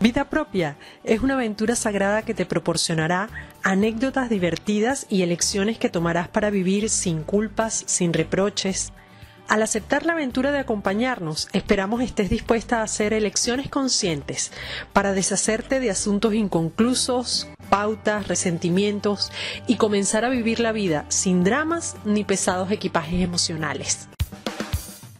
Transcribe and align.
Vida 0.00 0.30
propia 0.30 0.78
es 1.04 1.20
una 1.20 1.34
aventura 1.34 1.76
sagrada 1.76 2.22
que 2.22 2.32
te 2.32 2.46
proporcionará 2.46 3.28
anécdotas 3.62 4.30
divertidas 4.30 5.04
y 5.10 5.20
elecciones 5.20 5.78
que 5.78 5.90
tomarás 5.90 6.26
para 6.26 6.48
vivir 6.48 6.88
sin 6.88 7.22
culpas, 7.22 7.84
sin 7.86 8.14
reproches. 8.14 8.94
Al 9.46 9.62
aceptar 9.62 10.06
la 10.06 10.14
aventura 10.14 10.52
de 10.52 10.58
acompañarnos, 10.58 11.50
esperamos 11.52 12.00
estés 12.00 12.30
dispuesta 12.30 12.78
a 12.78 12.84
hacer 12.84 13.12
elecciones 13.12 13.68
conscientes 13.68 14.52
para 14.94 15.12
deshacerte 15.12 15.80
de 15.80 15.90
asuntos 15.90 16.32
inconclusos, 16.32 17.50
pautas, 17.68 18.26
resentimientos 18.26 19.30
y 19.66 19.76
comenzar 19.76 20.24
a 20.24 20.30
vivir 20.30 20.60
la 20.60 20.72
vida 20.72 21.04
sin 21.08 21.44
dramas 21.44 21.96
ni 22.06 22.24
pesados 22.24 22.70
equipajes 22.70 23.20
emocionales. 23.20 24.08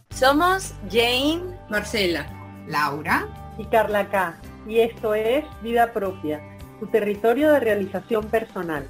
Somos 0.09 0.73
Jane, 0.89 1.43
Marcela, 1.69 2.25
Laura 2.67 3.27
y 3.59 3.65
Carla 3.65 4.09
K 4.09 4.41
y 4.67 4.79
esto 4.79 5.15
es 5.15 5.43
Vida 5.61 5.91
Propia, 5.91 6.41
tu 6.79 6.87
territorio 6.87 7.51
de 7.51 7.59
realización 7.59 8.25
personal. 8.27 8.87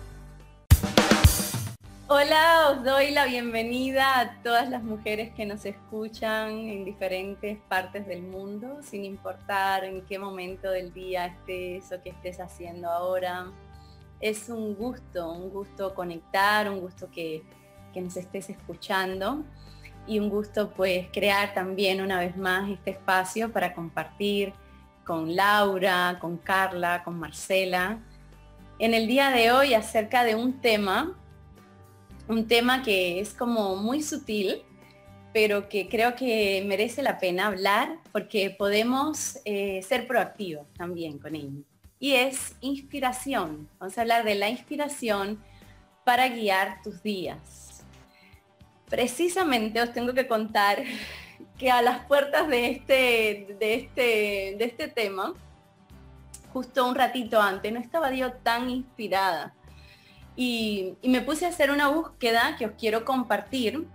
Hola, 2.07 2.71
os 2.71 2.84
doy 2.84 3.12
la 3.12 3.25
bienvenida 3.25 4.20
a 4.20 4.41
todas 4.43 4.70
las 4.70 4.84
mujeres 4.84 5.34
que 5.34 5.45
nos 5.45 5.65
escuchan 5.65 6.49
en 6.49 6.84
diferentes 6.84 7.57
partes 7.70 8.05
del 8.05 8.21
mundo, 8.21 8.79
sin 8.81 9.05
importar 9.05 9.85
en 9.85 10.02
qué 10.02 10.20
momento 10.20 10.70
del 10.70 10.91
día 10.93 11.27
estés 11.27 11.90
o 11.98 12.03
qué 12.03 12.09
estés 12.09 12.41
haciendo 12.41 12.90
ahora. 12.90 13.45
Es 14.20 14.49
un 14.49 14.76
gusto, 14.76 15.31
un 15.31 15.49
gusto 15.51 15.95
conectar, 15.95 16.70
un 16.70 16.81
gusto 16.81 17.09
que, 17.09 17.43
que 17.93 18.01
nos 18.01 18.17
estés 18.17 18.49
escuchando 18.49 19.45
y 20.05 20.20
un 20.20 20.29
gusto 20.29 20.71
pues 20.71 21.07
crear 21.13 21.53
también 21.53 22.01
una 22.01 22.20
vez 22.20 22.35
más 22.35 22.70
este 22.70 22.91
espacio 22.91 23.53
para 23.53 23.73
compartir 23.73 24.53
con 25.11 25.35
Laura, 25.35 26.20
con 26.21 26.38
Carla, 26.38 27.03
con 27.03 27.20
Marcela, 27.20 27.99
en 28.79 28.93
el 28.93 29.07
día 29.07 29.29
de 29.29 29.51
hoy 29.51 29.73
acerca 29.73 30.23
de 30.23 30.35
un 30.35 30.62
tema, 30.62 31.20
un 32.29 32.48
tema 32.48 32.81
que 32.81 33.20
es 33.20 33.34
como 33.34 33.76
muy 33.76 34.01
sutil, 34.03 34.62
pero 35.34 35.68
que 35.68 35.90
creo 35.90 36.15
que 36.15 36.63
merece 36.65 37.03
la 37.03 37.18
pena 37.18 37.48
hablar 37.48 37.98
porque 38.13 38.55
podemos 38.57 39.37
eh, 39.43 39.81
ser 39.81 40.07
proactivos 40.07 40.65
también 40.77 41.20
con 41.20 41.35
él. 41.35 41.65
Y 41.99 42.13
es 42.13 42.55
inspiración. 42.62 43.68
Vamos 43.79 43.98
a 43.98 44.01
hablar 44.03 44.23
de 44.23 44.35
la 44.35 44.49
inspiración 44.49 45.43
para 46.05 46.29
guiar 46.29 46.81
tus 46.84 47.03
días. 47.03 47.84
Precisamente 48.87 49.81
os 49.81 49.91
tengo 49.91 50.13
que 50.13 50.25
contar 50.25 50.81
que 51.62 51.70
a 51.70 51.84
las 51.84 52.07
puertas 52.07 52.48
de 52.48 52.71
este, 52.71 53.55
de 53.59 53.76
este, 53.76 54.55
de 54.57 54.65
este 54.65 54.87
tema, 54.87 55.35
justo 56.51 56.87
un 56.87 56.95
ratito 56.95 57.40
antes, 57.40 57.71
no 57.71 57.79
estaba 57.79 58.12
yo 58.12 58.34
tan 58.34 58.68
inspirada. 58.71 59.53
Y, 60.35 60.95
y, 61.03 61.09
me 61.09 61.21
puse 61.21 61.45
a 61.45 61.49
hacer 61.49 61.70
una 61.70 61.90
búsqueda 61.90 62.55
que 62.57 62.65
os 62.65 62.71
quiero 62.79 63.05
compartir. 63.05 63.85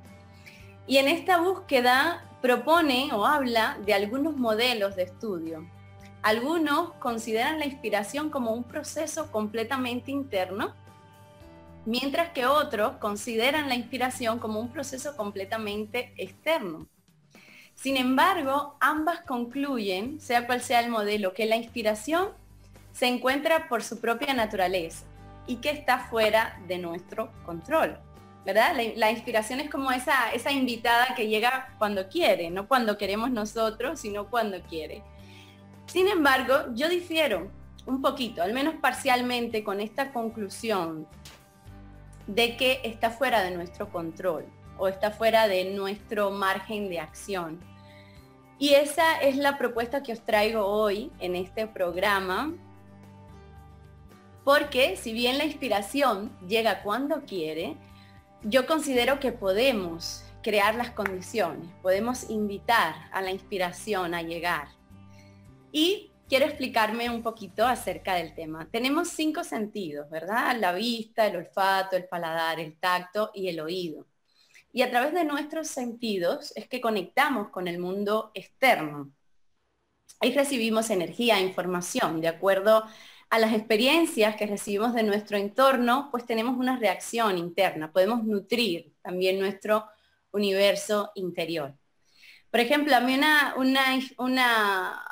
Y 0.86 0.98
en 0.98 1.08
esta 1.08 1.41
búsqueda 1.41 2.25
propone 2.41 3.11
o 3.12 3.27
habla 3.27 3.78
de 3.84 3.95
algunos 3.95 4.36
modelos 4.36 4.95
de 4.95 5.03
estudio. 5.03 5.69
Algunos 6.23 6.92
consideran 7.01 7.58
la 7.58 7.67
inspiración 7.67 8.30
como 8.30 8.53
un 8.53 8.62
proceso 8.62 9.33
completamente 9.33 10.12
interno, 10.12 10.73
mientras 11.84 12.30
que 12.30 12.47
otros 12.47 12.98
consideran 12.98 13.69
la 13.69 13.75
inspiración 13.75 14.39
como 14.39 14.61
un 14.61 14.69
proceso 14.69 15.17
completamente 15.17 16.14
externo. 16.17 16.86
Sin 17.77 17.99
embargo, 17.99 18.75
ambas 18.81 19.21
concluyen, 19.21 20.19
sea 20.19 20.47
cual 20.47 20.63
sea 20.63 20.81
el 20.81 20.91
modelo, 20.91 21.35
que 21.35 21.45
la 21.45 21.57
inspiración 21.57 22.31
se 22.93 23.07
encuentra 23.07 23.69
por 23.69 23.85
su 23.85 24.01
propia 24.01 24.33
naturaleza 24.33 25.05
y 25.47 25.57
que 25.57 25.71
está 25.71 25.99
fuera 25.99 26.59
de 26.67 26.79
nuestro 26.79 27.31
control. 27.45 27.99
¿Verdad? 28.47 28.77
La, 28.95 29.11
inspiración 29.11 29.59
es 29.61 29.69
como 29.69 29.91
esa, 29.91 30.33
esa 30.33 30.53
invitada 30.53 31.15
que 31.17 31.27
llega 31.27 31.75
cuando 31.79 32.09
quiere, 32.09 32.48
no 32.48 32.69
cuando 32.69 32.97
queremos 32.97 33.31
nosotros, 33.31 34.01
sino 34.01 34.31
cuando 34.31 34.63
quiere. 34.63 35.03
Sin 35.86 36.07
embargo, 36.07 36.73
yo 36.75 36.89
difiero 36.89 37.51
un 37.86 38.01
poquito, 38.01 38.42
al 38.42 38.53
menos 38.53 38.75
parcialmente, 38.77 39.65
con 39.65 39.81
esta 39.81 40.13
conclusión 40.13 41.09
de 42.29 42.57
que 42.57 42.81
está 42.85 43.11
fuera 43.11 43.42
de 43.42 43.51
nuestro 43.51 43.91
control 43.91 44.47
o 44.79 44.89
está 44.89 45.11
fuera 45.11 45.48
de 45.48 45.64
nuestro 45.67 46.31
margen 46.31 46.89
de 46.89 47.01
acción. 47.01 47.61
Y 48.59 48.75
esa 48.75 49.20
es 49.20 49.37
la 49.37 49.59
propuesta 49.59 50.03
que 50.03 50.13
os 50.13 50.20
traigo 50.20 50.64
hoy 50.64 51.13
en 51.19 51.37
este 51.37 51.67
programa, 51.67 52.55
porque 54.45 54.97
si 54.97 55.13
bien 55.13 55.39
la 55.39 55.45
inspiración 55.45 56.31
llega 56.47 56.83
cuando 56.83 57.23
quiere, 57.25 57.77
yo 58.42 58.67
considero 58.67 59.20
que 59.20 59.33
podemos 59.33 60.25
crear 60.42 60.77
las 60.77 60.92
condiciones, 60.92 61.69
podemos 61.83 62.31
invitar 62.31 62.95
a 63.13 63.20
la 63.20 63.33
inspiración 63.33 64.15
a 64.15 64.23
llegar. 64.23 64.69
Y 65.73 66.13
quiero 66.29 66.47
explicarme 66.47 67.11
un 67.11 67.23
poquito 67.23 67.67
acerca 67.67 68.15
del 68.15 68.35
tema. 68.35 68.69
Tenemos 68.70 69.09
cinco 69.09 69.45
sentidos, 69.45 70.09
¿verdad? 70.09 70.57
La 70.59 70.73
vista, 70.73 71.27
el 71.27 71.36
olfato, 71.36 71.97
el 71.97 72.05
paladar, 72.05 72.61
el 72.61 72.77
tacto 72.79 73.31
y 73.35 73.48
el 73.48 73.61
oído. 73.61 74.07
Y 74.77 74.83
a 74.83 74.91
través 74.91 75.14
de 75.14 75.25
nuestros 75.25 75.69
sentidos 75.69 76.53
es 76.55 76.69
que 76.69 76.83
conectamos 76.83 77.48
con 77.48 77.67
el 77.67 77.79
mundo 77.79 78.31
externo. 78.35 79.11
Ahí 80.20 80.35
recibimos 80.35 80.91
energía, 80.91 81.41
información, 81.41 82.20
de 82.20 82.29
acuerdo 82.29 82.85
a 83.31 83.39
las 83.39 83.55
experiencias 83.55 84.36
que 84.36 84.47
recibimos 84.47 84.92
de 84.92 85.03
nuestro 85.03 85.39
entorno, 85.39 86.11
pues 86.11 86.27
tenemos 86.27 86.59
una 86.59 86.79
reacción 86.79 87.39
interna, 87.39 87.91
podemos 87.91 88.23
nutrir 88.25 88.92
también 89.01 89.41
nuestro 89.41 89.86
universo 90.31 91.11
interior. 91.15 91.75
Por 92.51 92.61
ejemplo, 92.61 92.95
a 92.95 93.01
mí 93.01 93.19
una, 93.57 95.03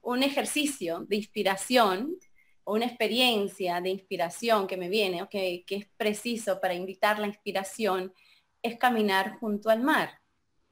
un 0.00 0.22
ejercicio 0.22 1.00
de 1.08 1.16
inspiración 1.16 2.14
o 2.62 2.74
una 2.74 2.86
experiencia 2.86 3.80
de 3.80 3.88
inspiración 3.88 4.68
que 4.68 4.76
me 4.76 4.88
viene 4.88 5.26
que 5.28 5.64
es 5.68 5.88
preciso 5.96 6.60
para 6.60 6.74
invitar 6.74 7.18
la 7.18 7.26
inspiración 7.26 8.14
es 8.62 8.78
caminar 8.78 9.38
junto 9.38 9.70
al 9.70 9.82
mar. 9.82 10.20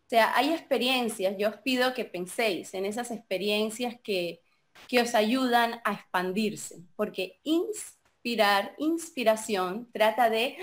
O 0.06 0.08
sea, 0.08 0.36
hay 0.36 0.52
experiencias, 0.52 1.36
yo 1.38 1.48
os 1.48 1.56
pido 1.56 1.92
que 1.94 2.04
penséis 2.04 2.74
en 2.74 2.86
esas 2.86 3.10
experiencias 3.10 3.96
que, 4.02 4.40
que 4.88 5.00
os 5.00 5.14
ayudan 5.14 5.80
a 5.84 5.94
expandirse, 5.94 6.84
porque 6.94 7.40
inspirar, 7.42 8.74
inspiración, 8.78 9.90
trata 9.92 10.30
de 10.30 10.56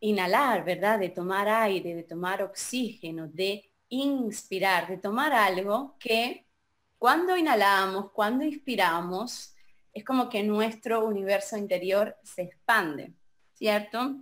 inhalar, 0.00 0.64
¿verdad? 0.64 0.98
De 0.98 1.10
tomar 1.10 1.48
aire, 1.48 1.94
de 1.94 2.02
tomar 2.02 2.42
oxígeno, 2.42 3.28
de 3.28 3.70
inspirar, 3.88 4.88
de 4.88 4.96
tomar 4.96 5.32
algo 5.32 5.96
que 5.98 6.46
cuando 6.98 7.36
inhalamos, 7.36 8.10
cuando 8.12 8.44
inspiramos, 8.44 9.54
es 9.92 10.04
como 10.04 10.28
que 10.28 10.42
nuestro 10.42 11.04
universo 11.04 11.56
interior 11.56 12.16
se 12.22 12.42
expande, 12.42 13.12
¿cierto? 13.52 14.16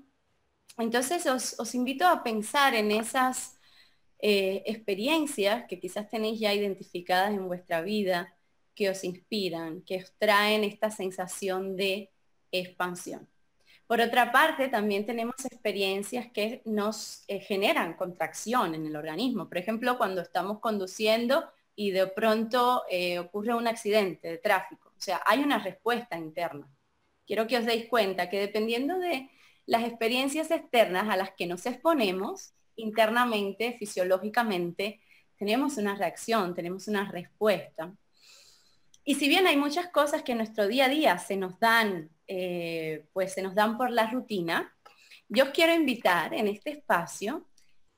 Entonces 0.78 1.26
os, 1.26 1.74
invito 1.74 2.06
a 2.06 2.22
pensar 2.22 2.74
en 2.74 2.90
esas 2.90 3.58
eh, 4.18 4.62
experiencias 4.66 5.64
que 5.68 5.80
quizás 5.80 6.08
tenéis 6.08 6.40
ya 6.40 6.54
identificadas 6.54 7.32
en 7.32 7.46
vuestra 7.48 7.82
vida, 7.82 8.34
que 8.74 8.90
os 8.90 9.04
inspiran, 9.04 9.82
que 9.82 9.98
os 9.98 10.12
traen 10.18 10.64
esta 10.64 10.90
sensación 10.90 11.76
de 11.76 12.10
expansión. 12.50 13.28
Por 13.86 14.00
otra 14.00 14.30
parte, 14.30 14.68
también 14.68 15.04
tenemos 15.04 15.44
experiencias 15.44 16.30
que 16.32 16.62
nos 16.64 17.24
eh, 17.26 17.40
generan 17.40 17.94
contracción 17.94 18.74
en 18.74 18.86
el 18.86 18.94
organismo. 18.94 19.48
Por 19.48 19.58
ejemplo, 19.58 19.98
cuando 19.98 20.22
estamos 20.22 20.60
conduciendo 20.60 21.50
y 21.74 21.90
de 21.90 22.06
pronto 22.06 22.84
eh, 22.88 23.18
ocurre 23.18 23.54
un 23.54 23.66
accidente 23.66 24.28
de 24.28 24.38
tráfico. 24.38 24.90
O 24.96 25.00
sea, 25.00 25.20
hay 25.26 25.40
una 25.40 25.58
respuesta 25.58 26.16
interna. 26.16 26.70
Quiero 27.26 27.46
que 27.46 27.58
os 27.58 27.66
deis 27.66 27.88
cuenta 27.88 28.28
que 28.28 28.38
dependiendo 28.38 28.98
de 28.98 29.28
las 29.66 29.84
experiencias 29.84 30.50
externas 30.50 31.08
a 31.08 31.16
las 31.16 31.32
que 31.32 31.46
nos 31.46 31.66
exponemos 31.66 32.54
internamente, 32.76 33.76
fisiológicamente, 33.78 35.00
tenemos 35.36 35.76
una 35.76 35.94
reacción, 35.94 36.54
tenemos 36.54 36.88
una 36.88 37.10
respuesta. 37.10 37.94
Y 39.04 39.14
si 39.14 39.28
bien 39.28 39.46
hay 39.46 39.56
muchas 39.56 39.88
cosas 39.88 40.22
que 40.22 40.32
en 40.32 40.38
nuestro 40.38 40.68
día 40.68 40.86
a 40.86 40.88
día 40.88 41.18
se 41.18 41.36
nos 41.36 41.58
dan, 41.58 42.10
eh, 42.26 43.06
pues 43.12 43.32
se 43.32 43.42
nos 43.42 43.54
dan 43.54 43.76
por 43.76 43.90
la 43.90 44.10
rutina, 44.10 44.74
yo 45.28 45.52
quiero 45.52 45.72
invitar 45.74 46.34
en 46.34 46.48
este 46.48 46.70
espacio 46.70 47.46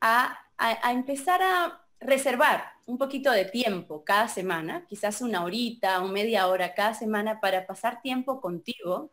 a, 0.01 0.39
a 0.57 0.93
empezar 0.93 1.41
a 1.43 1.83
reservar 1.99 2.65
un 2.87 2.99
poquito 2.99 3.31
de 3.31 3.45
tiempo 3.45 4.05
cada 4.05 4.29
semana, 4.29 4.85
quizás 4.87 5.23
una 5.23 5.45
horita 5.45 6.03
o 6.03 6.09
media 6.09 6.49
hora 6.49 6.75
cada 6.75 6.95
semana 6.95 7.41
para 7.41 7.67
pasar 7.67 8.03
tiempo 8.03 8.41
contigo, 8.41 9.13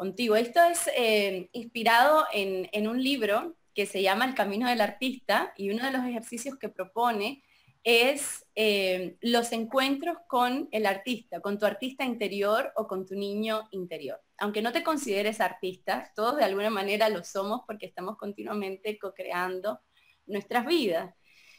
contigo. 0.00 0.34
Esto 0.34 0.64
es 0.64 0.88
eh, 0.96 1.50
inspirado 1.52 2.24
en, 2.32 2.88
un 2.88 3.04
libro 3.04 3.54
que 3.74 3.84
se 3.84 4.00
llama 4.00 4.24
El 4.24 4.34
Camino 4.34 4.66
del 4.66 4.80
Artista 4.80 5.52
y 5.58 5.68
uno 5.68 5.84
de 5.84 5.92
los 5.92 6.06
ejercicios 6.06 6.56
que 6.56 6.70
propone 6.70 7.44
es 7.84 8.46
eh, 8.54 9.18
los 9.20 9.52
encuentros 9.52 10.16
con 10.26 10.70
el 10.72 10.86
artista, 10.86 11.40
con 11.40 11.58
tu 11.58 11.66
artista 11.66 12.06
interior 12.06 12.72
o 12.76 12.86
con 12.86 13.04
tu 13.04 13.14
niño 13.14 13.68
interior. 13.72 14.18
Aunque 14.38 14.62
no 14.62 14.72
te 14.72 14.82
consideres 14.82 15.38
artista, 15.38 16.10
todos 16.16 16.38
de 16.38 16.44
alguna 16.44 16.70
manera 16.70 17.10
lo 17.10 17.22
somos 17.22 17.60
porque 17.66 17.84
estamos 17.84 18.16
continuamente 18.16 18.98
co-creando 18.98 19.82
nuestras 20.24 20.64
vidas. 20.64 21.14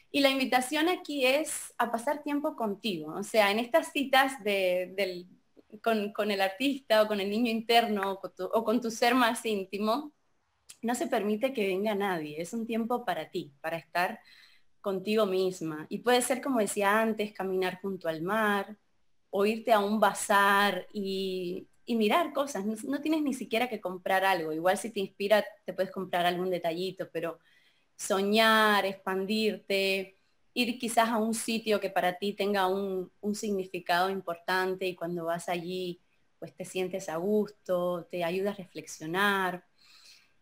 Y 0.09 0.21
la 0.21 0.31
invitación 0.31 0.89
aquí 0.89 1.27
es 1.27 1.75
a 1.77 1.91
pasar 1.91 2.23
tiempo 2.23 2.55
contigo, 2.55 3.13
o 3.13 3.23
sea, 3.23 3.51
en 3.51 3.59
estas 3.59 3.91
citas 3.91 4.33
con, 5.81 6.31
el 6.31 6.41
artista 6.41 7.03
o 7.03 7.07
con 7.07 7.19
el 7.19 7.29
niño 7.29 7.51
interno 7.51 8.19
o 8.53 8.63
con 8.63 8.81
tu 8.81 8.91
ser 8.91 9.15
más 9.15 9.45
íntimo, 9.45 10.13
no 10.81 10.95
se 10.95 11.07
permite 11.07 11.53
que 11.53 11.67
venga 11.67 11.95
nadie, 11.95 12.41
es 12.41 12.53
un 12.53 12.65
tiempo 12.65 13.05
para 13.05 13.29
ti, 13.29 13.53
para 13.61 13.77
estar 13.77 14.19
contigo 14.81 15.25
misma. 15.25 15.85
Y 15.89 15.99
puede 15.99 16.21
ser, 16.21 16.41
como 16.41 16.59
decía 16.59 16.99
antes, 17.01 17.33
caminar 17.33 17.79
junto 17.81 18.07
al 18.09 18.21
mar, 18.21 18.77
o 19.31 19.45
irte 19.45 19.73
a 19.73 19.79
un 19.79 19.99
bazar 19.99 20.87
y, 20.93 21.67
mirar 21.87 22.31
cosas. 22.31 22.65
No, 22.85 23.01
tienes 23.01 23.21
ni 23.21 23.33
siquiera 23.33 23.67
que 23.67 23.81
comprar 23.81 24.23
algo. 24.23 24.53
Igual 24.53 24.77
si 24.77 24.91
te 24.91 25.01
inspira, 25.01 25.43
te 25.65 25.73
puedes 25.73 25.91
comprar 25.91 26.25
algún 26.25 26.49
detallito, 26.49 27.09
pero 27.11 27.39
soñar, 27.97 28.85
expandirte, 28.85 30.17
ir 30.53 30.77
quizás 30.79 31.09
a 31.09 31.17
un 31.17 31.33
sitio 31.33 31.79
que 31.79 31.89
para 31.89 32.17
ti 32.17 32.33
tenga 32.33 32.67
un, 32.67 33.11
significado 33.33 34.09
importante 34.09 34.85
y 34.87 34.95
cuando 34.95 35.25
vas 35.25 35.49
allí, 35.49 36.01
pues 36.39 36.55
te 36.55 36.65
sientes 36.65 37.09
a 37.09 37.17
gusto, 37.17 38.07
te 38.11 38.23
ayuda 38.23 38.51
a 38.51 38.55
reflexionar 38.55 39.63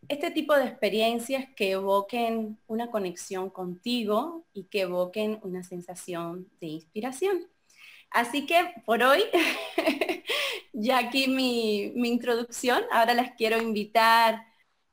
este 0.08 0.30
tipo 0.30 0.54
de 0.54 0.64
experiencias 0.64 1.46
que 1.54 1.72
evoquen 1.72 2.58
una 2.66 2.90
conexión 2.90 3.50
contigo 3.50 4.44
y 4.52 4.64
que 4.64 4.82
evoquen 4.82 5.38
una 5.42 5.62
sensación 5.62 6.48
de 6.60 6.68
inspiración. 6.68 7.46
Así 8.10 8.46
que 8.46 8.74
por 8.84 9.02
hoy, 9.02 9.22
ya 10.72 10.98
aquí 10.98 11.28
mi, 11.28 11.92
introducción, 12.08 12.82
ahora 12.90 13.14
las 13.14 13.32
quiero 13.32 13.60
invitar 13.62 14.46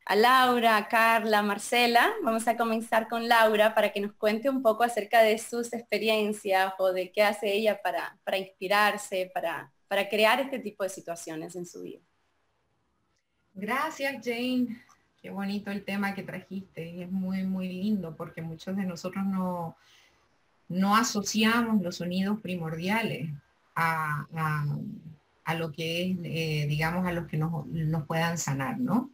a 0.07 0.15
Laura, 0.15 0.77
a 0.77 0.87
Carla, 0.87 1.39
a 1.39 1.43
Marcela. 1.43 2.13
Vamos 2.23 2.47
a 2.47 2.55
comenzar 2.55 3.09
con 3.09 3.27
Laura 3.27 3.75
para 3.75 3.91
que 3.91 3.99
nos 3.99 4.13
cuente 4.13 4.49
un 4.49 4.61
poco 4.61 4.83
acerca 4.83 5.21
de 5.21 5.37
sus 5.37 5.73
experiencias 5.73 6.73
o 6.79 6.93
de 6.93 7.11
qué 7.11 7.23
hace 7.23 7.53
ella 7.53 7.81
para, 7.81 8.17
para 8.23 8.37
inspirarse, 8.37 9.29
para, 9.33 9.73
para 9.89 10.07
crear 10.07 10.39
este 10.39 10.59
tipo 10.59 10.83
de 10.83 10.89
situaciones 10.89 11.57
en 11.57 11.65
su 11.65 11.81
vida. 11.81 11.99
Gracias, 13.53 14.15
Jane. 14.23 14.81
Qué 15.21 15.29
bonito 15.29 15.71
el 15.71 15.83
tema 15.83 16.13
que 16.13 16.23
trajiste, 16.23 17.03
es 17.03 17.11
muy, 17.11 17.43
muy 17.43 17.67
lindo 17.67 18.15
porque 18.15 18.41
muchos 18.41 18.77
de 18.77 18.85
nosotros 18.85 19.25
no, 19.25 19.75
no 20.69 20.95
asociamos 20.95 21.81
los 21.81 21.97
sonidos 21.97 22.39
primordiales 22.39 23.29
a, 23.75 24.25
lo 25.57 25.71
que 25.71 26.03
es, 26.03 26.17
eh, 26.23 26.65
digamos, 26.67 27.05
a 27.05 27.11
los 27.11 27.27
que 27.27 27.37
nos, 27.37 28.05
puedan 28.05 28.37
sanar, 28.37 28.79
¿no? 28.79 29.11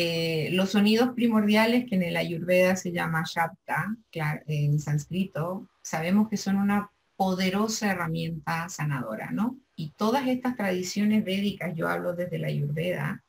Eh, 0.00 0.50
los 0.52 0.70
sonidos 0.70 1.10
primordiales, 1.16 1.86
que 1.86 1.96
en 1.96 2.04
el 2.04 2.16
Ayurveda 2.16 2.76
se 2.76 2.92
llama 2.92 3.24
Shabda, 3.26 3.96
en 4.46 4.78
sánscrito, 4.78 5.66
sabemos 5.82 6.28
que 6.28 6.36
son 6.36 6.54
una 6.54 6.92
poderosa 7.16 7.90
herramienta 7.90 8.68
sanadora, 8.68 9.32
¿no? 9.32 9.56
Y 9.74 9.88
todas 9.96 10.28
estas 10.28 10.54
tradiciones 10.54 11.24
védicas, 11.24 11.74
yo 11.74 11.88
hablo 11.88 12.12
desde 12.14 12.38
la 12.38 12.46
Ayurveda, 12.46 13.24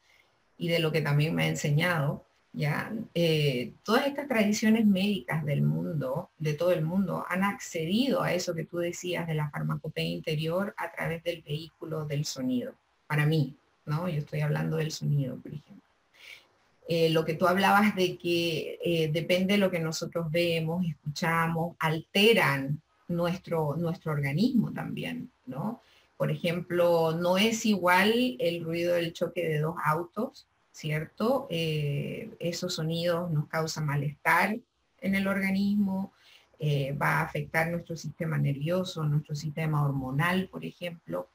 y 0.59 0.67
de 0.67 0.77
lo 0.77 0.91
que 0.91 1.01
también 1.01 1.33
me 1.33 1.45
ha 1.45 1.47
enseñado, 1.47 2.23
ya 2.53 2.93
eh, 3.15 3.73
todas 3.83 4.05
estas 4.05 4.27
tradiciones 4.27 4.85
médicas 4.85 5.43
del 5.45 5.63
mundo, 5.63 6.29
de 6.37 6.53
todo 6.53 6.71
el 6.71 6.83
mundo, 6.83 7.25
han 7.29 7.43
accedido 7.43 8.21
a 8.21 8.33
eso 8.33 8.53
que 8.53 8.65
tú 8.65 8.77
decías 8.77 9.25
de 9.25 9.33
la 9.33 9.49
farmacopea 9.49 10.05
interior 10.05 10.75
a 10.77 10.91
través 10.91 11.23
del 11.23 11.41
vehículo 11.41 12.05
del 12.05 12.25
sonido. 12.25 12.75
Para 13.07 13.25
mí, 13.25 13.55
¿no? 13.87 14.07
Yo 14.07 14.19
estoy 14.19 14.41
hablando 14.41 14.77
del 14.77 14.91
sonido, 14.91 15.35
por 15.37 15.51
ejemplo. 15.51 15.88
Eh, 16.91 17.11
lo 17.11 17.23
que 17.23 17.35
tú 17.35 17.45
hablabas 17.47 17.95
de 17.95 18.17
que 18.17 18.79
eh, 18.83 19.11
depende 19.13 19.53
de 19.53 19.59
lo 19.59 19.69
que 19.69 19.77
nosotros 19.77 20.31
vemos, 20.31 20.83
escuchamos, 20.87 21.75
alteran 21.77 22.81
nuestro, 23.07 23.75
nuestro 23.75 24.11
organismo 24.11 24.73
también, 24.73 25.29
¿no? 25.45 25.83
Por 26.17 26.31
ejemplo, 26.31 27.11
no 27.11 27.37
es 27.37 27.67
igual 27.67 28.35
el 28.39 28.63
ruido 28.63 28.95
del 28.95 29.13
choque 29.13 29.47
de 29.47 29.59
dos 29.59 29.75
autos 29.85 30.47
¿cierto? 30.71 31.45
Eh, 31.51 32.31
esos 32.39 32.73
sonidos 32.73 33.29
nos 33.29 33.47
causan 33.47 33.85
malestar 33.85 34.57
en 35.01 35.15
el 35.15 35.27
organismo, 35.27 36.13
va 37.01 37.19
a 37.19 37.21
afectar 37.21 37.69
nuestro 37.69 37.95
sistema 37.97 38.37
nervioso, 38.37 39.03
nuestro 39.03 39.35
sistema 39.35 39.83
hormonal, 39.85 40.47
por 40.47 40.65
ejemplo. 40.65 41.29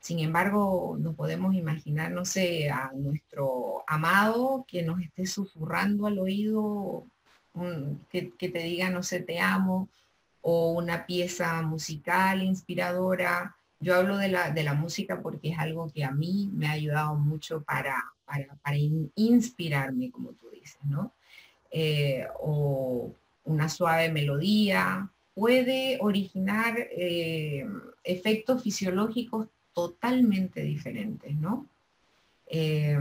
Sin 0.00 0.20
embargo, 0.20 0.96
no 0.98 1.12
podemos 1.14 1.54
imaginar, 1.54 2.10
no 2.12 2.24
sé, 2.24 2.70
a 2.70 2.92
nuestro 2.94 3.84
amado 3.86 4.64
que 4.68 4.82
nos 4.82 5.00
esté 5.00 5.26
susurrando 5.26 6.06
al 6.06 6.18
oído, 6.18 7.04
que, 8.10 8.32
te 8.38 8.62
diga, 8.62 8.90
no 8.90 9.02
sé, 9.02 9.20
te 9.20 9.40
amo, 9.40 9.88
o 10.40 10.72
una 10.72 11.06
pieza 11.06 11.60
musical 11.62 12.42
inspiradora. 12.42 13.56
Yo 13.80 13.96
hablo 13.96 14.16
de 14.18 14.28
la, 14.28 14.50
de 14.50 14.62
la 14.62 14.74
música 14.74 15.20
porque 15.20 15.50
es 15.50 15.58
algo 15.58 15.90
que 15.92 16.04
a 16.04 16.12
mí 16.12 16.50
me 16.54 16.68
ha 16.68 16.72
ayudado 16.72 17.14
mucho 17.16 17.62
para 17.62 18.12
para, 18.62 18.76
inspirarme, 19.14 20.10
como 20.10 20.30
tú 20.32 20.50
dices, 20.50 20.80
¿no? 20.84 21.12
Eh, 21.70 22.26
o 22.40 23.12
una 23.44 23.68
suave 23.68 24.10
melodía, 24.10 25.10
puede 25.34 25.98
originar 26.00 26.76
eh, 26.78 27.66
efectos 28.04 28.62
fisiológicos 28.62 29.48
totalmente 29.78 30.62
diferentes, 30.62 31.36
¿no? 31.36 31.68
Eh, 32.46 32.98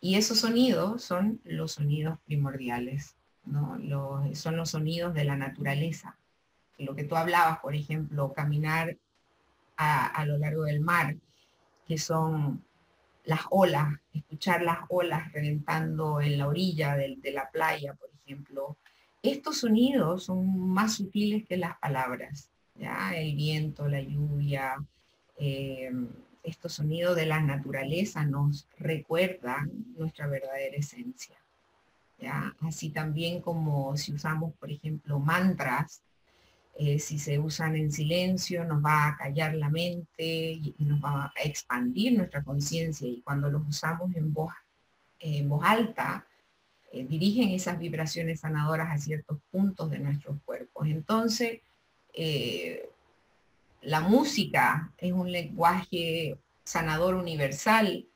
y 0.00 0.14
esos 0.14 0.40
sonidos 0.40 1.04
son 1.04 1.38
los 1.44 1.72
sonidos 1.72 2.18
primordiales, 2.24 3.14
¿no? 3.44 3.78
son 4.34 4.56
los 4.56 4.70
sonidos 4.70 5.12
de 5.12 5.24
la 5.24 5.36
naturaleza. 5.36 6.16
Lo 6.78 6.96
que 6.96 7.04
tú 7.04 7.14
hablabas, 7.14 7.58
por 7.58 7.74
ejemplo, 7.74 8.32
caminar 8.32 8.96
a, 9.76 10.06
a 10.06 10.24
lo 10.24 10.38
largo 10.38 10.62
del 10.62 10.80
mar, 10.80 11.14
que 11.86 11.98
son 11.98 12.64
las 13.24 13.42
olas, 13.50 14.00
escuchar 14.14 14.62
las 14.62 14.78
olas 14.88 15.30
reventando 15.30 16.22
en 16.22 16.38
la 16.38 16.48
orilla 16.48 16.96
de, 16.96 17.18
la 17.34 17.50
playa, 17.50 17.92
por 17.92 18.08
ejemplo. 18.24 18.78
Estos 19.22 19.58
sonidos 19.58 20.24
son 20.24 20.70
más 20.70 20.94
sutiles 20.94 21.46
que 21.46 21.58
las 21.58 21.76
palabras, 21.80 22.48
¿ya? 22.76 23.14
El 23.14 23.36
viento, 23.36 23.88
la 23.88 24.00
lluvia, 24.00 24.82
eh, 25.36 25.90
estos 26.42 26.74
sonidos 26.74 27.16
de 27.16 27.26
la 27.26 27.40
naturaleza 27.40 28.24
nos 28.24 28.68
recuerdan 28.78 29.70
nuestra 29.96 30.26
verdadera 30.26 30.76
esencia. 30.76 31.36
¿ya? 32.18 32.54
Así 32.60 32.90
también 32.90 33.40
como 33.40 33.96
si 33.96 34.12
usamos, 34.12 34.54
por 34.54 34.70
ejemplo, 34.70 35.18
mantras, 35.18 36.02
eh, 36.76 36.98
si 36.98 37.18
se 37.18 37.38
usan 37.38 37.76
en 37.76 37.90
silencio, 37.90 38.64
nos 38.64 38.84
va 38.84 39.08
a 39.08 39.16
callar 39.16 39.54
la 39.54 39.70
mente 39.70 40.52
y, 40.52 40.74
nos 40.80 41.02
va 41.02 41.26
a 41.26 41.42
expandir 41.42 42.16
nuestra 42.16 42.42
conciencia. 42.42 43.08
Y 43.08 43.22
cuando 43.22 43.48
los 43.48 43.66
usamos 43.66 44.14
en 44.14 44.32
voz, 44.32 44.52
en 45.20 45.48
voz 45.48 45.64
alta, 45.64 46.26
eh, 46.92 47.06
dirigen 47.08 47.50
esas 47.50 47.78
vibraciones 47.78 48.40
sanadoras 48.40 48.90
a 48.90 48.98
ciertos 48.98 49.38
puntos 49.50 49.90
de 49.90 49.98
nuestros 50.00 50.36
cuerpos. 50.44 50.86
Entonces, 50.88 51.60
la 53.84 54.00
música 54.00 54.92
es 54.98 55.12
un 55.12 55.30
lenguaje 55.30 56.38
sanador 56.64 57.14
universal. 57.14 58.06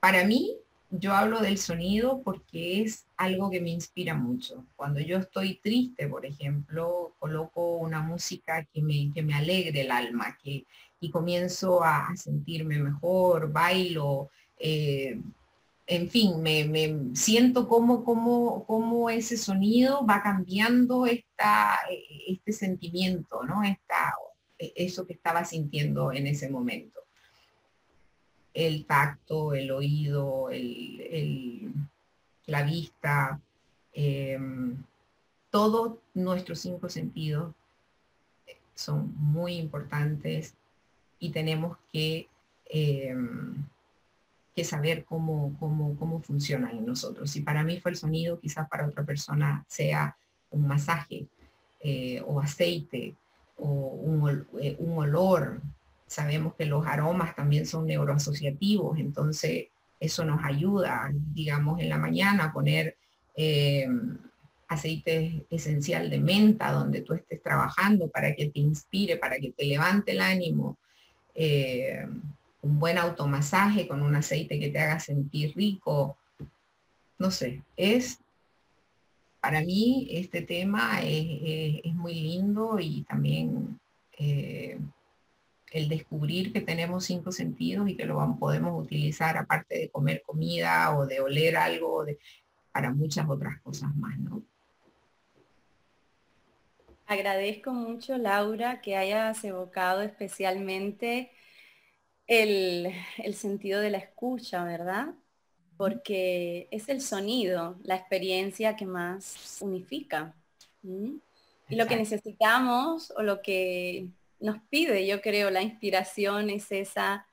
para 0.00 0.24
mí, 0.24 0.56
yo 0.90 1.14
hablo 1.14 1.40
del 1.40 1.56
sonido 1.56 2.22
porque 2.22 2.82
es 2.82 3.06
algo 3.16 3.50
que 3.50 3.60
me 3.60 3.70
inspira 3.70 4.14
mucho. 4.14 4.66
Cuando 4.76 5.00
yo 5.00 5.16
estoy 5.16 5.54
triste, 5.54 6.06
por 6.06 6.26
ejemplo, 6.26 7.14
coloco 7.18 7.76
una 7.76 8.00
música 8.00 8.64
que 8.64 8.82
me, 8.82 9.10
que 9.14 9.22
me 9.22 9.34
alegre 9.34 9.80
el 9.80 9.90
alma, 9.90 10.36
que, 10.42 10.66
y 11.00 11.10
comienzo 11.10 11.82
a, 11.82 12.14
sentirme 12.14 12.78
mejor, 12.78 13.50
bailo, 13.50 14.28
eh, 14.58 15.18
en 15.86 16.08
fin, 16.08 16.40
me, 16.42 17.14
siento 17.14 17.68
como, 17.68 18.04
como, 18.04 18.64
como, 18.66 19.10
ese 19.10 19.36
sonido 19.36 20.06
va 20.06 20.22
cambiando 20.22 21.06
esta, 21.06 21.78
este 22.28 22.52
sentimiento, 22.52 23.42
¿no? 23.44 23.62
Esta, 23.62 24.14
eso 24.58 25.06
que 25.06 25.14
estaba 25.14 25.44
sintiendo 25.44 26.12
en 26.12 26.26
ese 26.26 26.48
momento 26.48 27.02
el 28.54 28.84
tacto, 28.86 29.54
el 29.54 29.70
oído, 29.70 30.48
la 32.46 32.62
vista, 32.62 33.40
em, 33.92 34.82
todos 35.50 35.98
nuestros 36.14 36.60
cinco 36.60 36.88
sentidos 36.88 37.54
son 38.74 39.14
muy 39.16 39.56
importantes 39.56 40.54
y 41.18 41.30
tenemos 41.30 41.78
que, 41.92 42.28
em, 42.66 43.64
que 44.54 44.64
saber 44.64 45.04
cómo, 45.04 45.56
cómo, 45.58 45.96
cómo 45.96 46.20
funcionan 46.20 46.76
en 46.76 46.86
nosotros. 46.86 47.30
Si 47.30 47.40
para 47.40 47.64
mí 47.64 47.80
fue 47.80 47.92
el 47.92 47.96
sonido, 47.96 48.38
quizás 48.38 48.68
para 48.68 48.86
otra 48.86 49.04
persona 49.04 49.64
sea 49.68 50.16
un 50.50 50.66
masaje. 50.66 51.26
eh, 51.82 52.22
o 52.26 52.40
aceite 52.40 53.16
o 53.56 53.66
un, 53.66 54.46
eh, 54.60 54.76
un, 54.78 54.98
olor. 54.98 55.60
Sabemos 56.06 56.54
que 56.54 56.64
los 56.64 56.86
aromas 56.86 57.34
también 57.34 57.66
son 57.66 57.86
neuroasociativos, 57.86 58.98
entonces 58.98 59.66
eso 59.98 60.24
nos 60.24 60.44
ayuda, 60.44 61.10
digamos, 61.34 61.80
en 61.80 61.88
la 61.88 61.98
mañana 61.98 62.44
a 62.44 62.52
poner 62.52 62.96
eh, 63.34 63.88
aceite 64.68 65.44
esencial 65.50 66.08
de 66.08 66.20
menta 66.20 66.70
donde 66.70 67.00
tú 67.00 67.14
estés 67.14 67.42
trabajando 67.42 68.08
para 68.08 68.34
que 68.34 68.48
te 68.48 68.60
inspire, 68.60 69.16
para 69.16 69.36
que 69.38 69.50
te 69.50 69.64
levante 69.64 70.12
el 70.12 70.20
ánimo. 70.20 70.78
Un 72.62 72.78
buen 72.78 72.98
automasaje 72.98 73.86
con 73.86 74.02
un 74.02 74.16
aceite 74.16 74.58
que 74.58 74.70
te 74.70 74.78
haga 74.78 74.98
sentir 74.98 75.54
rico. 75.54 76.16
No 77.18 77.30
sé, 77.30 77.62
es 77.76 78.18
para 79.40 79.60
mí 79.60 80.06
este 80.10 80.42
tema 80.42 81.00
es, 81.02 81.84
muy 81.94 82.14
lindo 82.14 82.78
y 82.78 83.02
también 83.02 83.80
eh, 84.16 84.78
el 85.72 85.88
descubrir 85.88 86.52
que 86.52 86.60
tenemos 86.60 87.04
cinco 87.04 87.32
sentidos 87.32 87.88
y 87.88 87.96
que 87.96 88.04
lo 88.04 88.36
podemos 88.38 88.80
utilizar 88.80 89.36
aparte 89.36 89.78
de 89.78 89.88
comer 89.88 90.22
comida 90.24 90.96
o 90.96 91.06
de 91.06 91.20
oler 91.20 91.56
algo, 91.56 92.04
para 92.70 92.92
muchas 92.92 93.28
otras 93.28 93.60
cosas 93.62 93.94
más, 93.96 94.16
¿no? 94.18 94.42
Agradezco 97.06 97.72
mucho, 97.72 98.16
Laura, 98.16 98.80
que 98.80 98.96
hayas 98.96 99.42
evocado 99.44 100.02
especialmente 100.02 101.30
el, 102.26 102.92
el 103.18 103.34
sentido 103.34 103.80
de 103.80 103.90
la 103.90 103.98
escucha, 103.98 104.64
¿verdad? 104.64 105.14
porque 105.82 106.68
es 106.70 106.88
el 106.88 107.00
sonido, 107.00 107.76
la 107.82 107.96
experiencia 107.96 108.76
que 108.76 108.86
más 108.86 109.58
unifica. 109.60 110.32
Y 110.82 111.74
lo 111.74 111.88
que 111.88 111.96
necesitamos 111.96 113.12
o 113.16 113.22
lo 113.22 113.42
que 113.42 114.06
nos 114.38 114.58
pide, 114.70 115.04
yo 115.06 115.20
creo, 115.20 115.50
la 115.50 115.60
inspiración 115.60 116.50
es 116.50 116.70
esa, 116.70 117.26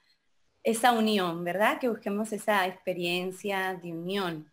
esa 0.63 0.93
unión, 0.93 1.43
¿verdad? 1.43 1.79
Que 1.79 1.89
busquemos 1.89 2.31
esa 2.31 2.65
experiencia 2.65 3.75
de 3.75 3.91
unión. 3.91 4.49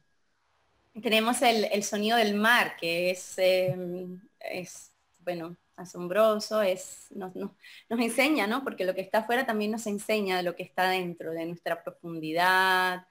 Tenemos 1.02 1.40
el, 1.40 1.82
sonido 1.82 2.18
del 2.18 2.34
mar, 2.34 2.76
que 2.78 3.10
es, 3.10 3.34
em, 3.38 4.20
es 4.40 4.92
bueno, 5.20 5.56
asombroso, 5.76 6.62
es, 6.62 7.06
nos, 7.10 7.34
nos, 7.36 7.50
enseña, 7.90 8.46
¿no? 8.46 8.64
Porque 8.64 8.84
lo 8.84 8.94
que 8.94 9.02
está 9.02 9.18
afuera 9.18 9.46
también 9.46 9.70
nos 9.70 9.86
enseña 9.86 10.36
de 10.36 10.42
lo 10.42 10.56
que 10.56 10.62
está 10.62 10.88
dentro, 10.88 11.32
de 11.32 11.46
nuestra 11.46 11.82
profundidad, 11.82 13.06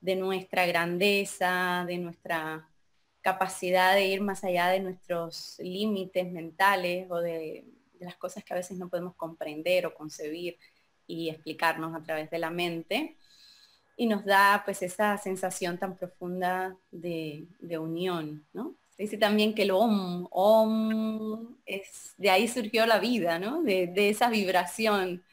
de 0.00 0.16
nuestra 0.16 0.66
grandeza, 0.66 1.84
de 1.86 1.98
nuestra 1.98 2.68
capacidad 3.20 3.94
de 3.94 4.06
ir 4.06 4.20
más 4.20 4.44
allá 4.44 4.68
de 4.68 4.80
nuestros 4.80 5.58
límites 5.58 6.30
mentales 6.30 7.10
o 7.10 7.20
de, 7.20 7.66
las 8.00 8.16
cosas 8.16 8.44
que 8.44 8.54
a 8.54 8.56
veces 8.56 8.78
no 8.78 8.88
podemos 8.88 9.14
comprender 9.16 9.84
o 9.86 9.94
concebir 9.94 10.56
y 11.06 11.30
explicarnos 11.30 11.94
a 11.96 12.02
través 12.02 12.30
de 12.30 12.38
la 12.38 12.50
mente. 12.50 13.16
Y 13.96 14.06
nos 14.06 14.24
da 14.24 14.62
pues 14.64 14.82
esa 14.82 15.18
sensación 15.18 15.78
tan 15.78 15.96
profunda 15.96 16.76
de, 16.92 17.48
unión, 17.78 18.46
¿no? 18.52 18.76
Dice 18.98 19.16
también 19.16 19.54
que 19.54 19.62
el 19.62 19.70
om, 19.70 20.26
om, 20.30 21.56
es, 21.66 22.14
de 22.18 22.30
ahí 22.30 22.48
surgió 22.48 22.84
la 22.86 22.98
vida, 22.98 23.38
¿no? 23.38 23.62
De, 23.62 23.86
de 23.86 24.08
esa 24.10 24.28
vibración. 24.28 25.24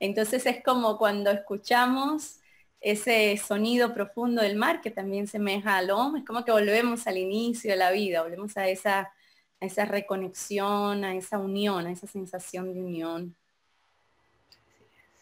Entonces 0.00 0.46
es 0.46 0.62
como 0.64 0.98
cuando 0.98 1.30
escuchamos 1.30 2.40
ese 2.80 3.36
sonido 3.36 3.94
profundo 3.94 4.42
del 4.42 4.56
mar 4.56 4.80
que 4.80 4.90
también 4.90 5.26
semeja 5.28 5.76
al 5.76 5.90
OM, 5.90 6.16
es 6.16 6.24
como 6.24 6.44
que 6.44 6.52
volvemos 6.52 7.06
al 7.06 7.18
inicio 7.18 7.70
de 7.70 7.76
la 7.76 7.90
vida, 7.92 8.22
volvemos 8.22 8.56
a 8.56 8.68
esa, 8.68 9.00
a 9.60 9.66
esa 9.66 9.84
reconexión, 9.84 11.04
a 11.04 11.14
esa 11.14 11.38
unión, 11.38 11.86
a 11.86 11.92
esa 11.92 12.06
sensación 12.06 12.72
de 12.74 12.80
unión. 12.80 13.36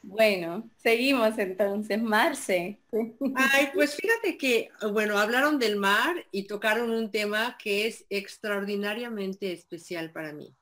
Bueno, 0.02 0.70
seguimos 0.76 1.38
entonces, 1.38 2.00
Marce. 2.02 2.78
Ay, 3.34 3.68
pues 3.74 3.96
fíjate 3.96 4.38
que, 4.38 4.70
bueno, 4.92 5.18
hablaron 5.18 5.58
del 5.58 5.76
mar 5.76 6.16
y 6.30 6.46
tocaron 6.46 6.90
un 6.90 7.10
tema 7.10 7.56
que 7.62 7.86
es 7.86 8.06
extraordinariamente 8.08 9.52
especial 9.52 10.12
para 10.12 10.32
mí, 10.32 10.54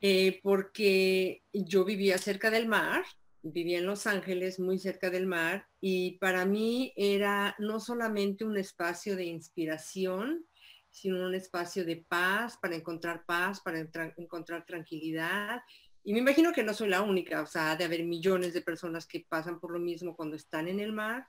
eh, 0.00 0.40
porque 0.42 1.42
yo 1.52 1.84
vivía 1.84 2.18
cerca 2.18 2.50
del 2.50 2.66
mar 2.66 3.04
vivía 3.42 3.78
en 3.78 3.86
Los 3.86 4.06
Ángeles, 4.06 4.58
muy 4.58 4.78
cerca 4.78 5.10
del 5.10 5.26
mar, 5.26 5.66
y 5.80 6.18
para 6.18 6.44
mí 6.44 6.92
era 6.96 7.54
no 7.58 7.80
solamente 7.80 8.44
un 8.44 8.56
espacio 8.56 9.16
de 9.16 9.24
inspiración, 9.24 10.44
sino 10.90 11.24
un 11.26 11.34
espacio 11.34 11.84
de 11.84 11.96
paz, 11.96 12.58
para 12.60 12.74
encontrar 12.74 13.24
paz, 13.24 13.60
para 13.60 13.80
encontrar 14.16 14.66
tranquilidad. 14.66 15.60
Y 16.04 16.12
me 16.12 16.20
imagino 16.20 16.52
que 16.52 16.62
no 16.62 16.74
soy 16.74 16.88
la 16.88 17.02
única, 17.02 17.42
o 17.42 17.46
sea, 17.46 17.76
de 17.76 17.84
haber 17.84 18.04
millones 18.04 18.54
de 18.54 18.62
personas 18.62 19.06
que 19.06 19.26
pasan 19.28 19.60
por 19.60 19.72
lo 19.72 19.78
mismo 19.78 20.16
cuando 20.16 20.36
están 20.36 20.68
en 20.68 20.80
el 20.80 20.92
mar. 20.92 21.26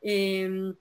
Em, 0.00 0.74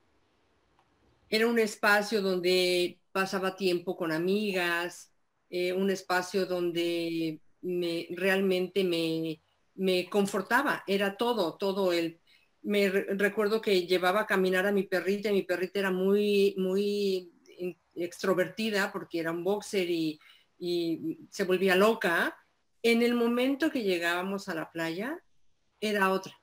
era 1.30 1.48
un 1.48 1.60
espacio 1.60 2.22
donde 2.22 3.00
pasaba 3.12 3.56
tiempo 3.56 3.96
con 3.96 4.12
amigas, 4.12 5.14
eh, 5.50 5.74
un 5.74 5.90
espacio 5.90 6.46
donde 6.46 7.42
me, 7.62 8.08
realmente 8.12 8.84
me, 8.84 9.42
me 9.76 10.10
confortaba, 10.10 10.84
era 10.88 11.18
todo, 11.18 11.58
todo 11.58 11.94
el... 11.94 12.20
Me 12.62 12.90
recuerdo 12.90 13.62
que 13.62 13.88
llevaba 13.88 14.22
a 14.22 14.26
caminar 14.28 14.66
a 14.66 14.72
mi 14.74 14.84
perrita 14.84 15.30
y 15.30 15.34
mi 15.34 15.44
perrita 15.44 15.80
era 15.80 15.92
muy, 15.92 16.56
muy 16.58 17.32
extrovertida 17.96 18.92
porque 18.92 19.20
era 19.20 19.32
un 19.32 19.44
boxer 19.46 19.90
y, 19.90 20.20
y 20.58 21.20
se 21.32 21.46
volvía 21.46 21.76
loca. 21.76 22.36
En 22.84 23.02
el 23.02 23.14
momento 23.14 23.72
que 23.72 23.84
llegábamos 23.84 24.50
a 24.50 24.56
la 24.56 24.72
playa, 24.72 25.22
era 25.82 26.12
otra. 26.12 26.40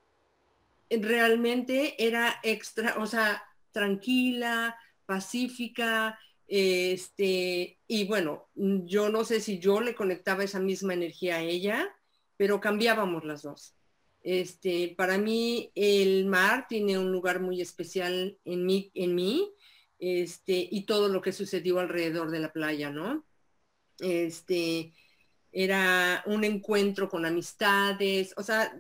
Realmente 0.91 1.95
era 2.05 2.39
extra, 2.43 2.97
o 2.99 3.07
sea, 3.07 3.43
tranquila, 3.73 4.77
pacífica, 5.05 6.19
este, 6.49 7.79
y 7.89 8.05
bueno, 8.05 8.49
yo 8.55 9.09
no 9.09 9.25
sé 9.25 9.41
si 9.41 9.59
yo 9.59 9.81
le 9.81 9.95
conectaba 9.95 10.45
esa 10.45 10.61
misma 10.61 10.95
energía 10.95 11.37
a 11.37 11.43
ella, 11.43 11.89
pero 12.37 12.61
cambiábamos 12.61 13.25
las 13.25 13.43
dos. 13.43 13.75
Este, 14.23 14.95
para 14.97 15.19
mí 15.19 15.71
el 15.75 16.27
mar 16.27 16.67
tiene 16.69 16.99
un 16.99 17.13
lugar 17.13 17.41
muy 17.41 17.61
especial 17.61 18.39
en 18.45 18.67
mí, 18.67 18.91
en 18.95 19.15
mí 19.15 19.53
este, 19.99 20.69
y 20.71 20.85
todo 20.85 21.09
lo 21.09 21.23
que 21.23 21.33
sucedió 21.33 21.79
alrededor 21.79 22.31
de 22.31 22.41
la 22.41 22.53
playa, 22.53 22.91
¿no? 22.91 23.25
Este, 23.99 24.93
era 25.53 26.23
un 26.27 26.45
encuentro 26.45 27.09
con 27.09 27.25
amistades, 27.25 28.35
o 28.37 28.43
sea, 28.43 28.73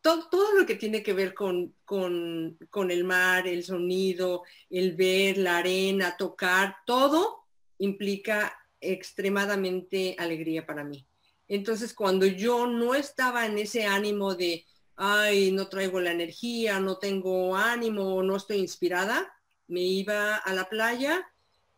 todo, 0.00 0.28
todo 0.28 0.58
lo 0.58 0.66
que 0.66 0.76
tiene 0.76 1.02
que 1.02 1.12
ver 1.12 1.34
con, 1.34 1.74
con, 1.84 2.58
con 2.70 2.90
el 2.90 3.04
mar, 3.04 3.48
el 3.48 3.64
sonido, 3.64 4.42
el 4.68 4.94
ver, 4.94 5.38
la 5.38 5.58
arena, 5.58 6.16
tocar, 6.16 6.76
todo 6.86 7.44
implica 7.78 8.56
extremadamente 8.80 10.14
alegría 10.18 10.66
para 10.66 10.84
mí. 10.84 11.06
Entonces, 11.48 11.94
cuando 11.94 12.26
yo 12.26 12.66
no 12.66 12.94
estaba 12.94 13.46
en 13.46 13.58
ese 13.58 13.84
ánimo 13.84 14.34
de, 14.34 14.64
ay, 14.96 15.50
no 15.50 15.68
traigo 15.68 15.98
la 16.00 16.12
energía, 16.12 16.78
no 16.78 16.98
tengo 16.98 17.56
ánimo, 17.56 18.22
no 18.22 18.36
estoy 18.36 18.58
inspirada, 18.58 19.32
me 19.66 19.80
iba 19.80 20.36
a 20.36 20.52
la 20.52 20.68
playa 20.68 21.26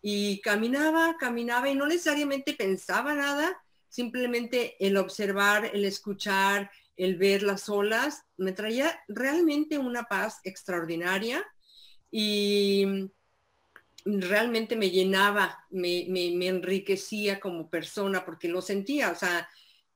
y 0.03 0.41
caminaba, 0.41 1.17
caminaba 1.19 1.71
y 1.71 1.75
no 1.75 1.87
necesariamente 1.87 2.55
pensaba 2.55 3.15
nada, 3.15 3.63
simplemente 3.93 4.75
el 4.81 4.97
observar, 4.97 5.71
el 5.75 5.85
escuchar, 5.85 6.71
el 6.97 7.17
ver 7.19 7.43
las 7.43 7.69
olas, 7.69 8.25
me 8.39 8.53
traía 8.53 8.99
realmente 9.07 9.77
una 9.77 10.05
paz 10.05 10.41
extraordinaria 10.45 11.45
y 12.11 13.11
realmente 14.07 14.77
me 14.77 14.91
llenaba, 14.91 15.67
me, 15.69 16.07
me 16.09 16.47
enriquecía 16.47 17.39
como 17.39 17.69
persona 17.69 18.25
porque 18.25 18.49
lo 18.49 18.63
sentía, 18.63 19.11
o 19.11 19.15
sea, 19.15 19.47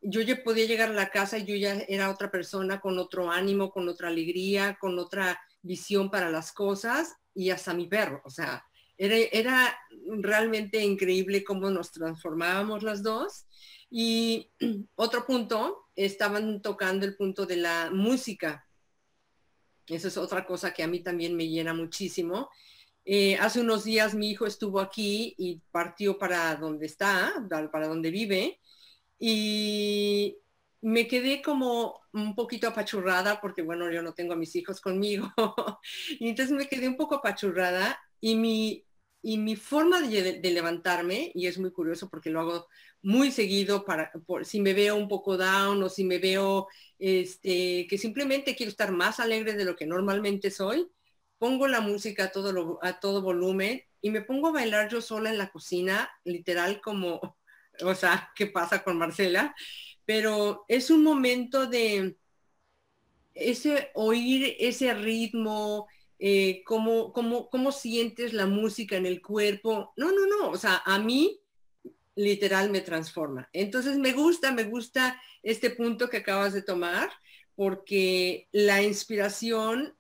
yo 0.02 0.20
ya 0.20 0.42
podía 0.44 0.66
llegar 0.66 0.90
a 0.90 0.94
la 0.94 1.08
casa 1.08 1.38
y 1.38 1.46
yo 1.46 1.56
ya 1.56 1.82
era 1.88 2.10
otra 2.10 2.30
persona 2.30 2.80
con 2.82 2.98
otro 2.98 3.30
ánimo, 3.30 3.70
con 3.70 3.88
otra 3.88 4.08
alegría, 4.08 4.76
con 4.78 4.98
otra 4.98 5.40
visión 5.62 6.10
para 6.10 6.30
las 6.30 6.52
cosas 6.52 7.16
y 7.34 7.48
hasta 7.48 7.72
mi 7.72 7.86
perro. 7.86 8.20
O 8.26 8.30
sea, 8.30 8.62
era, 8.98 9.16
era 9.16 9.78
realmente 10.20 10.82
increíble 10.82 11.42
cómo 11.42 11.70
nos 11.70 11.92
transformábamos 11.92 12.82
las 12.82 13.02
dos. 13.02 13.46
Y 13.90 14.50
otro 14.96 15.26
punto, 15.26 15.88
estaban 15.94 16.60
tocando 16.62 17.06
el 17.06 17.16
punto 17.16 17.46
de 17.46 17.56
la 17.56 17.90
música. 17.90 18.66
Eso 19.86 20.08
es 20.08 20.16
otra 20.16 20.44
cosa 20.44 20.72
que 20.72 20.82
a 20.82 20.88
mí 20.88 21.00
también 21.00 21.36
me 21.36 21.48
llena 21.48 21.72
muchísimo. 21.72 22.50
Eh, 23.04 23.36
hace 23.36 23.60
unos 23.60 23.84
días 23.84 24.14
mi 24.14 24.30
hijo 24.30 24.46
estuvo 24.46 24.80
aquí 24.80 25.34
y 25.38 25.60
partió 25.70 26.18
para 26.18 26.56
donde 26.56 26.86
está, 26.86 27.32
para 27.70 27.86
donde 27.86 28.10
vive, 28.10 28.60
y 29.18 30.36
me 30.82 31.06
quedé 31.06 31.40
como 31.42 32.00
un 32.12 32.34
poquito 32.34 32.68
apachurrada 32.68 33.40
porque 33.40 33.62
bueno, 33.62 33.90
yo 33.90 34.02
no 34.02 34.12
tengo 34.14 34.34
a 34.34 34.36
mis 34.36 34.54
hijos 34.56 34.80
conmigo. 34.80 35.32
y 36.20 36.28
entonces 36.28 36.54
me 36.54 36.68
quedé 36.68 36.88
un 36.88 36.96
poco 36.96 37.16
apachurrada 37.16 37.98
y 38.20 38.34
mi, 38.36 38.85
y 39.26 39.38
mi 39.38 39.56
forma 39.56 40.00
de, 40.02 40.38
levantarme, 40.52 41.32
y 41.34 41.48
es 41.48 41.58
muy 41.58 41.72
curioso 41.72 42.08
porque 42.08 42.30
lo 42.30 42.38
hago 42.42 42.68
muy 43.02 43.32
seguido 43.32 43.84
para 43.84 44.12
por, 44.24 44.44
si 44.44 44.60
me 44.60 44.72
veo 44.72 44.94
un 44.94 45.08
poco 45.08 45.36
down 45.36 45.82
o 45.82 45.88
si 45.88 46.04
me 46.04 46.18
veo 46.18 46.68
este, 47.00 47.88
que 47.88 47.98
simplemente 47.98 48.54
quiero 48.54 48.70
estar 48.70 48.92
más 48.92 49.18
alegre 49.18 49.54
de 49.54 49.64
lo 49.64 49.74
que 49.74 49.84
normalmente 49.84 50.52
soy, 50.52 50.86
pongo 51.38 51.66
la 51.66 51.80
música 51.80 52.26
a 52.26 52.30
todo, 52.30 52.78
a 52.82 53.00
todo 53.00 53.20
volumen 53.20 53.82
y 54.00 54.10
me 54.10 54.22
pongo 54.22 54.46
a 54.46 54.52
bailar 54.52 54.88
yo 54.88 55.00
sola 55.00 55.30
en 55.30 55.38
la 55.38 55.50
cocina, 55.50 56.08
literal 56.22 56.80
como, 56.80 57.36
o 57.82 57.94
sea, 57.96 58.30
¿qué 58.36 58.46
pasa 58.46 58.84
con 58.84 58.96
Marcela? 58.96 59.56
Pero 60.04 60.64
es 60.68 60.88
un 60.88 61.02
momento 61.02 61.66
de 61.66 62.16
ese 63.34 63.90
oír 63.94 64.54
ese 64.60 64.94
ritmo, 64.94 65.88
eh, 66.18 66.62
cómo, 66.64 67.12
cómo, 67.12 67.72
sientes 67.72 68.32
la 68.32 68.46
música 68.46 68.96
en 68.96 69.06
el 69.06 69.20
cuerpo. 69.20 69.92
No, 69.96 70.12
no, 70.12 70.26
no, 70.26 70.50
o 70.50 70.56
sea, 70.56 70.82
a 70.84 70.98
mí 70.98 71.40
literal 72.14 72.70
me 72.70 72.80
transforma. 72.80 73.48
Entonces 73.52 73.98
me 73.98 74.12
gusta, 74.12 74.52
me 74.52 74.64
gusta 74.64 75.20
este 75.42 75.70
punto 75.70 76.08
que 76.08 76.18
acabas 76.18 76.52
de 76.52 76.62
tomar, 76.62 77.10
porque 77.54 78.48
la 78.52 78.82
inspiración 78.82 79.94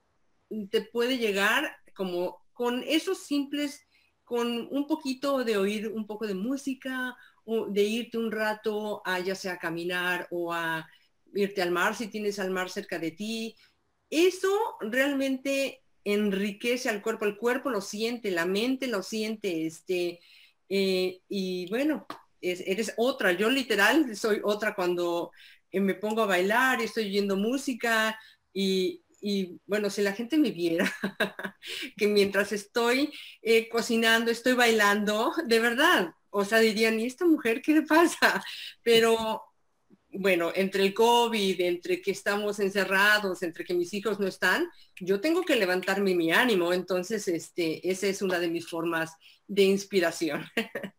te 0.70 0.82
puede 0.82 1.18
llegar 1.18 1.76
como 1.94 2.44
con 2.52 2.82
esos 2.86 3.18
simples, 3.18 3.86
con 4.24 4.68
un 4.70 4.86
poquito 4.86 5.44
de 5.44 5.56
oír 5.56 5.88
un 5.88 6.06
poco 6.06 6.26
de 6.26 6.34
música, 6.34 7.16
o 7.46 7.66
de 7.66 7.82
irte 7.82 8.18
un 8.18 8.30
rato 8.30 9.00
a 9.04 9.20
ya 9.20 9.34
sea 9.34 9.54
a 9.54 9.58
caminar 9.58 10.26
o 10.30 10.52
a 10.52 10.86
irte 11.32 11.62
al 11.62 11.70
mar 11.70 11.94
si 11.94 12.08
tienes 12.08 12.38
al 12.38 12.50
mar 12.50 12.68
cerca 12.68 12.98
de 12.98 13.12
ti. 13.12 13.56
Eso 14.10 14.76
realmente 14.80 15.84
enriquece 16.06 16.88
al 16.88 17.02
cuerpo, 17.02 17.24
el 17.24 17.36
cuerpo 17.36 17.68
lo 17.68 17.80
siente, 17.80 18.30
la 18.30 18.46
mente 18.46 18.86
lo 18.86 19.02
siente, 19.02 19.66
este, 19.66 20.20
eh, 20.68 21.20
y 21.28 21.68
bueno, 21.68 22.06
eres 22.40 22.94
otra, 22.96 23.32
yo 23.32 23.50
literal 23.50 24.14
soy 24.16 24.40
otra 24.44 24.76
cuando 24.76 25.32
eh, 25.72 25.80
me 25.80 25.94
pongo 25.94 26.22
a 26.22 26.26
bailar, 26.26 26.80
estoy 26.80 27.06
oyendo 27.06 27.36
música 27.36 28.18
y, 28.52 29.02
bueno, 29.66 29.90
si 29.90 30.02
la 30.02 30.12
gente 30.12 30.38
me 30.38 30.52
viera 30.52 30.90
que 31.96 32.06
mientras 32.06 32.52
estoy 32.52 33.12
eh, 33.42 33.68
cocinando, 33.68 34.30
estoy 34.30 34.52
bailando, 34.52 35.32
de 35.44 35.58
verdad, 35.58 36.12
o 36.30 36.44
sea, 36.44 36.60
dirían, 36.60 37.00
¿y 37.00 37.06
esta 37.06 37.26
mujer 37.26 37.62
qué 37.62 37.74
le 37.74 37.82
pasa? 37.82 38.44
Pero 38.84 39.42
bueno, 40.10 40.52
entre 40.54 40.82
el 40.82 40.94
COVID, 40.94 41.60
entre 41.60 42.00
que 42.00 42.10
estamos 42.10 42.58
encerrados, 42.60 43.42
entre 43.42 43.64
que 43.64 43.74
mis 43.74 43.92
hijos 43.92 44.18
no 44.18 44.26
están, 44.26 44.68
yo 45.00 45.20
tengo 45.20 45.42
que 45.42 45.56
levantarme 45.56 46.14
mi 46.14 46.32
ánimo. 46.32 46.72
Entonces, 46.72 47.28
este, 47.28 47.88
esa 47.88 48.06
es 48.06 48.22
una 48.22 48.38
de 48.38 48.48
mis 48.48 48.68
formas 48.68 49.12
de 49.46 49.62
inspiración. 49.64 50.44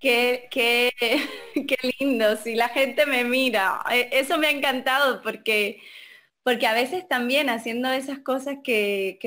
Qué, 0.00 0.48
qué, 0.50 0.92
qué 1.66 1.94
lindo, 1.98 2.36
si 2.36 2.54
la 2.54 2.68
gente 2.68 3.06
me 3.06 3.24
mira. 3.24 3.82
E, 3.90 4.10
eso 4.12 4.36
me 4.36 4.48
ha 4.48 4.50
encantado 4.50 5.22
porque 5.22 5.80
porque 6.44 6.66
a 6.66 6.74
veces 6.74 7.08
también 7.08 7.48
haciendo 7.48 7.90
esas 7.90 8.18
cosas 8.18 8.58
que, 8.62 9.18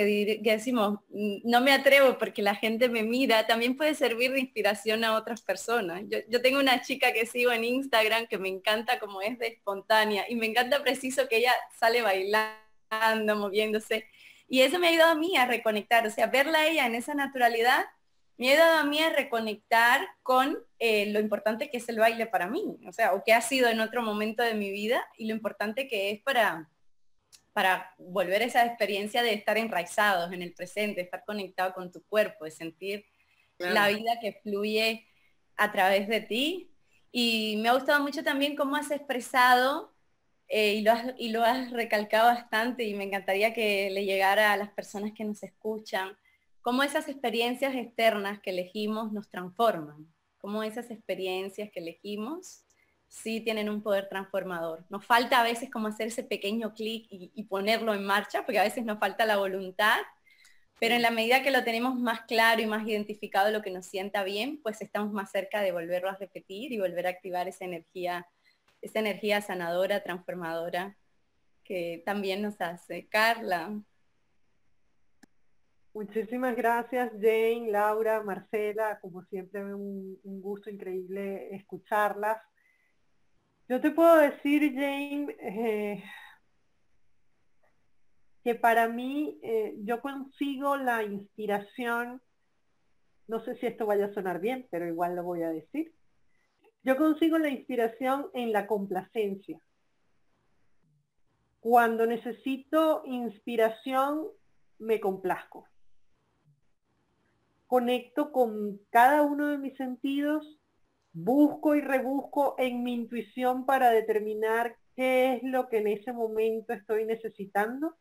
decimos, 0.43 0.99
mm, 1.09 1.37
no 1.43 1.61
me 1.61 1.71
atrevo 1.73 2.19
porque 2.19 2.43
la 2.43 2.53
gente 2.53 2.89
me 2.89 3.01
mira, 3.01 3.47
también 3.47 3.75
puede 3.75 3.95
servir 3.95 4.31
de 4.31 4.39
inspiración 4.39 5.03
a 5.03 5.15
otras 5.15 5.41
personas. 5.41 6.03
Yo, 6.07 6.41
tengo 6.43 6.59
una 6.59 6.83
chica 6.83 7.11
que 7.13 7.25
sigo 7.25 7.51
en 7.51 7.63
Instagram 7.63 8.27
que 8.27 8.37
me 8.37 8.49
encanta 8.49 8.99
como 8.99 9.21
es 9.21 9.39
de 9.39 9.47
espontánea 9.47 10.25
y 10.29 10.35
me 10.35 10.45
encanta 10.45 10.83
preciso 10.83 11.27
que 11.27 11.37
ella 11.37 11.53
sale 11.79 12.03
bailando, 12.03 13.35
moviéndose. 13.35 14.05
Y 14.47 14.61
eso 14.61 14.77
me 14.77 14.87
ha 14.87 14.91
ayudado 14.91 15.13
a 15.13 15.15
mí 15.15 15.35
a 15.37 15.47
reconectar, 15.47 16.05
o 16.05 16.11
sea, 16.11 16.27
verla 16.27 16.59
a 16.59 16.67
ella 16.67 16.85
en 16.85 16.93
esa 16.93 17.15
naturalidad 17.15 17.85
me 18.37 18.49
ha 18.49 18.51
ayudado 18.51 18.77
a 18.77 18.83
mí 18.83 18.99
a 19.01 19.09
reconectar 19.09 20.07
con 20.21 20.59
eh, 20.77 21.07
lo 21.11 21.19
importante 21.19 21.71
que 21.71 21.77
es 21.77 21.89
el 21.89 21.97
baile 21.97 22.27
para 22.27 22.47
mí, 22.47 22.77
o 22.87 22.91
sea, 22.91 23.13
o 23.13 23.23
que 23.23 23.33
ha 23.33 23.41
sido 23.41 23.67
en 23.67 23.79
otro 23.79 24.03
momento 24.03 24.43
de 24.43 24.53
mi 24.53 24.69
vida 24.69 25.03
y 25.17 25.25
lo 25.25 25.33
importante 25.33 25.87
que 25.87 26.11
es 26.11 26.21
para, 26.21 26.69
para 27.57 27.95
volver 27.97 28.43
a 28.43 28.45
esa 28.45 28.63
experiencia 28.67 29.23
de 29.23 29.33
estar 29.33 29.57
enraizados 29.57 30.31
en 30.31 30.43
el 30.43 30.53
presente, 30.53 31.01
estar 31.01 31.25
conectado 31.25 31.73
con 31.73 31.91
tu 31.91 32.03
cuerpo, 32.03 32.45
de 32.45 32.51
sentir 32.51 33.05
la 33.57 33.87
vida 33.87 34.19
que 34.21 34.39
fluye 34.43 35.07
a 35.55 35.71
través 35.71 36.07
de 36.07 36.21
ti. 36.21 36.71
Y 37.11 37.57
me 37.57 37.69
ha 37.69 37.73
gustado 37.73 38.03
mucho 38.03 38.23
también 38.23 38.55
cómo 38.55 38.75
has 38.75 38.91
expresado 38.91 39.91
eh, 40.47 40.75
y, 40.75 40.81
lo 40.83 40.91
has, 40.91 41.15
y 41.17 41.29
lo 41.29 41.43
has 41.43 41.71
recalcado 41.71 42.27
bastante 42.27 42.83
y 42.83 42.93
me 42.93 43.05
encantaría 43.05 43.55
que 43.55 43.89
le 43.89 44.05
llegara 44.05 44.53
a 44.53 44.57
las 44.57 44.69
personas 44.69 45.13
que 45.13 45.25
nos 45.25 45.41
escuchan, 45.41 46.15
cómo 46.61 46.83
esas 46.83 47.09
experiencias 47.09 47.73
externas 47.73 48.39
que 48.39 48.51
elegimos 48.51 49.11
nos 49.11 49.31
transforman, 49.31 50.05
cómo 50.37 50.61
esas 50.61 50.91
experiencias 50.91 51.71
que 51.71 51.79
elegimos 51.79 52.66
sí 53.07 53.41
tienen 53.41 53.69
un 53.69 53.81
poder 53.81 54.09
transformador. 54.09 54.85
Nos 54.89 55.05
falta 55.05 55.39
a 55.39 55.43
veces 55.43 55.69
como 55.71 55.87
hacer 55.87 56.07
ese 56.07 56.23
pequeño 56.23 56.73
clic 56.73 57.07
y, 57.09 57.43
ponerlo 57.43 57.93
en 57.93 58.05
marcha, 58.05 58.43
porque 58.43 58.59
a 58.59 58.63
veces 58.63 58.85
nos 58.85 58.99
falta 58.99 59.25
la 59.25 59.37
voluntad, 59.37 59.97
pero 60.79 60.95
en 60.95 61.01
la 61.01 61.11
medida 61.11 61.41
que 61.41 61.51
lo 61.51 61.63
tenemos 61.63 61.95
más 61.95 62.21
claro 62.21 62.61
y 62.61 62.67
más 62.67 62.87
identificado 62.87 63.51
lo 63.51 63.61
que 63.61 63.71
nos 63.71 63.85
sienta 63.85 64.23
bien, 64.23 64.59
pues 64.61 64.81
estamos 64.81 65.11
más 65.11 65.31
cerca 65.31 65.61
de 65.61 65.71
volverlo 65.71 66.09
a 66.09 66.17
repetir 66.17 66.71
y 66.71 66.79
volver 66.79 67.07
a 67.07 67.11
activar 67.11 67.47
esa 67.47 67.65
energía, 67.65 68.27
esa 68.81 68.99
energía 68.99 69.41
sanadora, 69.41 70.03
transformadora 70.03 70.95
que 71.63 72.01
también 72.05 72.41
nos 72.41 72.61
hace. 72.61 73.07
Carla. 73.07 73.81
Muchísimas 75.93 76.55
gracias 76.55 77.11
Jane, 77.13 77.71
Laura, 77.71 78.21
Marcela, 78.21 78.99
como 79.01 79.23
siempre 79.23 79.73
un, 79.73 80.19
un 80.23 80.41
gusto 80.41 80.69
increíble 80.69 81.55
escucharlas. 81.55 82.37
Yo 83.69 83.81
te 83.81 83.91
puedo 83.91 84.15
decir, 84.15 84.73
Jane, 84.73 85.35
eh, 85.41 86.03
que 88.41 88.55
para 88.55 88.87
mí 88.87 89.37
eh, 89.43 89.75
yo 89.79 89.99
consigo 89.99 90.77
la 90.77 91.03
inspiración, 91.03 92.21
no 93.27 93.43
sé 93.43 93.55
si 93.55 93.65
esto 93.65 93.85
vaya 93.85 94.05
a 94.05 94.13
sonar 94.13 94.39
bien, 94.39 94.67
pero 94.71 94.87
igual 94.87 95.17
lo 95.17 95.23
voy 95.23 95.43
a 95.43 95.49
decir. 95.49 95.93
Yo 96.83 96.95
consigo 96.95 97.37
la 97.37 97.49
inspiración 97.49 98.29
en 98.33 98.53
la 98.53 98.67
complacencia. 98.67 99.59
Cuando 101.59 102.05
necesito 102.05 103.01
inspiración, 103.03 104.27
me 104.79 105.01
complazco. 105.01 105.67
Conecto 107.65 108.31
con 108.31 108.79
cada 108.91 109.23
uno 109.23 109.47
de 109.47 109.57
mis 109.57 109.75
sentidos 109.75 110.57
busco 111.17 111.75
y 111.75 111.81
rebusco 111.81 112.55
en 112.57 112.83
mi 112.83 112.93
intuición 112.93 113.65
para 113.65 113.89
determinar 113.89 114.75
qué 114.95 115.33
es 115.33 115.43
lo 115.43 115.67
que 115.67 115.77
en 115.77 115.87
ese 115.87 116.13
momento 116.13 116.73
estoy 116.73 117.05
necesitando 117.05 117.95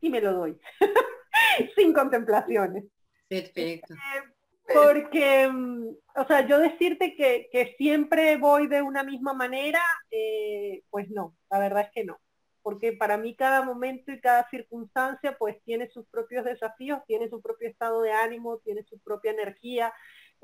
y 0.00 0.08
me 0.08 0.20
lo 0.20 0.32
doy, 0.32 0.58
sin 1.76 1.92
contemplaciones. 1.92 2.84
Perfecto. 3.28 3.94
Eh, 3.94 4.34
porque, 4.72 5.48
mm, 5.48 5.88
o 6.16 6.26
sea, 6.26 6.46
yo 6.46 6.58
decirte 6.58 7.14
que, 7.14 7.74
siempre 7.76 8.36
voy 8.36 8.68
de 8.68 8.80
una 8.80 9.02
misma 9.02 9.34
manera, 9.34 9.80
eh, 10.10 10.82
pues 10.90 11.10
no, 11.10 11.36
la 11.50 11.58
verdad 11.58 11.82
es 11.82 11.90
que 11.92 12.04
no. 12.04 12.18
Porque 12.62 12.94
para 12.94 13.18
mí 13.18 13.36
cada 13.36 13.62
momento 13.62 14.10
y 14.10 14.20
cada 14.20 14.48
circunstancia 14.48 15.36
pues 15.36 15.62
tiene 15.64 15.90
sus 15.90 16.06
propios 16.06 16.46
desafíos, 16.46 17.00
tiene 17.06 17.28
su 17.28 17.42
propio 17.42 17.68
estado 17.68 18.00
de 18.00 18.12
ánimo, 18.12 18.58
tiene 18.64 18.82
su 18.84 18.98
propia 19.00 19.32
energía, 19.32 19.92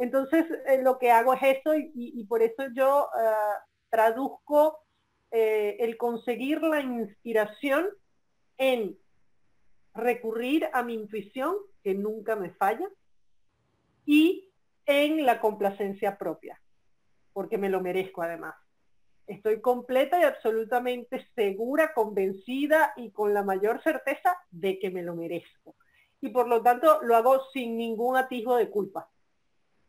entonces, 0.01 0.47
eh, 0.67 0.81
lo 0.83 0.99
que 0.99 1.11
hago 1.11 1.35
es 1.35 1.59
eso 1.59 1.75
y, 1.75 2.25
por 2.25 2.41
eso 2.41 2.65
yo 2.75 3.11
ah, 3.15 3.63
traduzco 3.91 4.79
eh, 5.31 5.77
el 5.79 5.99
conseguir 5.99 6.63
la 6.63 6.81
inspiración 6.81 7.87
en 8.57 8.97
recurrir 9.93 10.71
a 10.73 10.83
mi 10.83 10.95
intuición, 10.95 11.55
que 11.83 11.95
nunca 11.95 12.35
me 12.35 12.49
falla, 12.55 12.89
y 14.07 14.51
en 14.87 15.27
la 15.27 15.39
complacencia 15.39 16.17
propia, 16.17 16.59
porque 17.35 17.59
me 17.59 17.69
lo 17.69 17.83
merezco 17.83 18.23
además. 18.23 18.55
Estoy 19.27 19.61
completa 19.61 20.19
y 20.19 20.25
absolutamente 20.25 21.29
segura, 21.35 21.93
convencida 21.93 22.95
y 22.97 23.11
con 23.11 23.35
la 23.35 23.43
mayor 23.43 23.83
certeza 23.83 24.35
de 24.51 24.79
que 24.79 24.91
me 24.91 25.03
lo 25.03 25.15
merezco. 25.15 25.77
Y 26.23 26.31
por 26.31 26.49
lo 26.49 26.63
tanto 26.63 27.03
lo 27.03 27.17
hago 27.17 27.43
sin 27.53 27.77
ningún 27.77 28.17
atisbo 28.17 28.57
de 28.57 28.71
culpa 28.71 29.10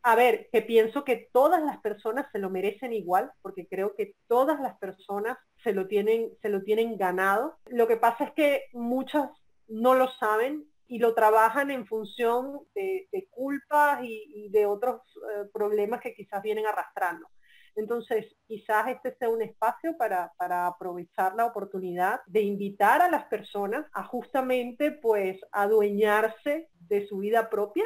a 0.04 0.16
ver, 0.16 0.48
que 0.50 0.62
pienso 0.62 1.04
que 1.04 1.28
todas 1.32 1.62
las 1.62 1.78
personas 1.80 2.26
se 2.32 2.40
lo 2.40 2.50
merecen 2.50 2.92
igual, 2.92 3.30
porque 3.40 3.68
creo 3.68 3.94
que 3.94 4.16
todas 4.26 4.60
las 4.60 4.76
personas 4.78 5.38
se 5.62 5.72
lo 5.72 5.86
tienen, 5.86 6.30
se 6.42 6.48
lo 6.48 6.62
tienen 6.62 6.96
ganado. 6.96 7.56
Lo 7.66 7.86
que 7.86 7.96
pasa 7.96 8.24
es 8.24 8.32
que 8.32 8.64
muchas 8.72 9.30
no 9.68 9.94
lo 9.94 10.08
saben 10.08 10.66
y 10.88 10.98
lo 10.98 11.14
trabajan 11.14 11.70
en 11.70 11.86
función 11.86 12.60
de, 12.74 13.28
culpas 13.30 14.00
y, 14.02 14.48
de 14.50 14.66
otros 14.66 15.00
eh, 15.16 15.48
problemas 15.52 16.00
que 16.00 16.14
quizás 16.14 16.42
vienen 16.42 16.66
arrastrando. 16.66 17.28
Entonces, 17.74 18.26
quizás 18.46 18.88
este 18.88 19.14
sea 19.16 19.30
un 19.30 19.40
espacio 19.40 19.96
para, 19.96 20.32
para, 20.36 20.66
aprovechar 20.66 21.34
la 21.34 21.46
oportunidad 21.46 22.20
de 22.26 22.42
invitar 22.42 23.00
a 23.00 23.08
las 23.08 23.24
personas 23.26 23.86
a 23.94 24.04
justamente 24.04 24.90
pues 24.90 25.40
adueñarse 25.52 26.68
de 26.74 27.06
su 27.06 27.18
vida 27.18 27.48
propia 27.48 27.84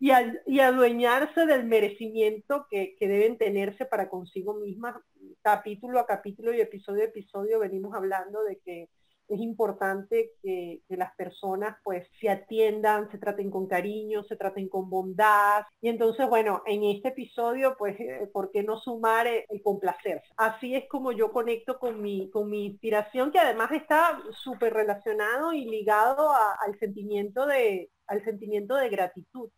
y, 0.00 0.60
adueñarse 0.60 1.46
del 1.46 1.64
merecimiento 1.64 2.66
que, 2.70 2.96
deben 3.00 3.38
tenerse 3.38 3.84
para 3.86 4.08
consigo 4.08 4.54
mismas. 4.54 4.96
Capítulo 5.42 6.00
a 6.00 6.06
capítulo 6.06 6.52
y 6.54 6.60
episodio 6.60 7.02
a 7.02 7.06
episodio 7.06 7.60
venimos 7.60 7.94
hablando 7.94 8.42
de 8.44 8.58
que 8.58 8.88
es 9.28 9.40
importante 9.40 10.32
que, 10.42 10.82
las 10.88 11.14
personas 11.16 11.76
pues 11.82 12.06
se 12.20 12.28
atiendan, 12.28 13.10
se 13.10 13.18
traten 13.18 13.50
con 13.50 13.66
cariño, 13.66 14.22
se 14.24 14.36
traten 14.36 14.68
con 14.68 14.88
bondad. 14.90 15.64
Y 15.80 15.88
entonces, 15.88 16.28
bueno, 16.28 16.62
en 16.66 16.84
este 16.84 17.08
episodio, 17.08 17.74
pues, 17.76 17.98
eh, 17.98 18.28
¿por 18.32 18.50
qué 18.50 18.62
no 18.62 18.78
sumar 18.78 19.26
el, 19.26 19.62
complacerse? 19.62 20.28
Así 20.36 20.74
es 20.74 20.84
como 20.88 21.12
yo 21.12 21.32
conecto 21.32 21.78
con 21.78 22.00
mi, 22.00 22.30
con 22.30 22.50
mi 22.50 22.66
inspiración, 22.66 23.32
que 23.32 23.38
además 23.38 23.72
está 23.72 24.22
súper 24.32 24.74
relacionado 24.74 25.52
y 25.52 25.64
ligado 25.64 26.30
al 26.32 26.78
sentimiento 26.78 27.46
de, 27.46 27.90
al 28.06 28.22
sentimiento 28.24 28.76
de 28.76 28.88
gratitud 28.88 29.50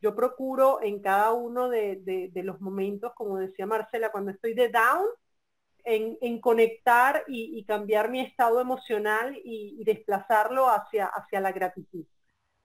yo 0.00 0.14
procuro 0.14 0.80
en 0.82 1.00
cada 1.00 1.32
uno 1.32 1.68
de, 1.68 2.30
los 2.34 2.60
momentos, 2.60 3.12
como 3.14 3.38
decía 3.38 3.66
Marcela, 3.66 4.12
cuando 4.12 4.30
estoy 4.30 4.54
de 4.54 4.68
down, 4.68 5.06
en, 5.84 6.40
conectar 6.40 7.24
y, 7.26 7.64
cambiar 7.64 8.10
mi 8.10 8.20
estado 8.20 8.60
emocional 8.60 9.38
y, 9.44 9.82
desplazarlo 9.84 10.66
hacia, 10.68 11.10
la 11.32 11.52
gratitud. 11.52 12.04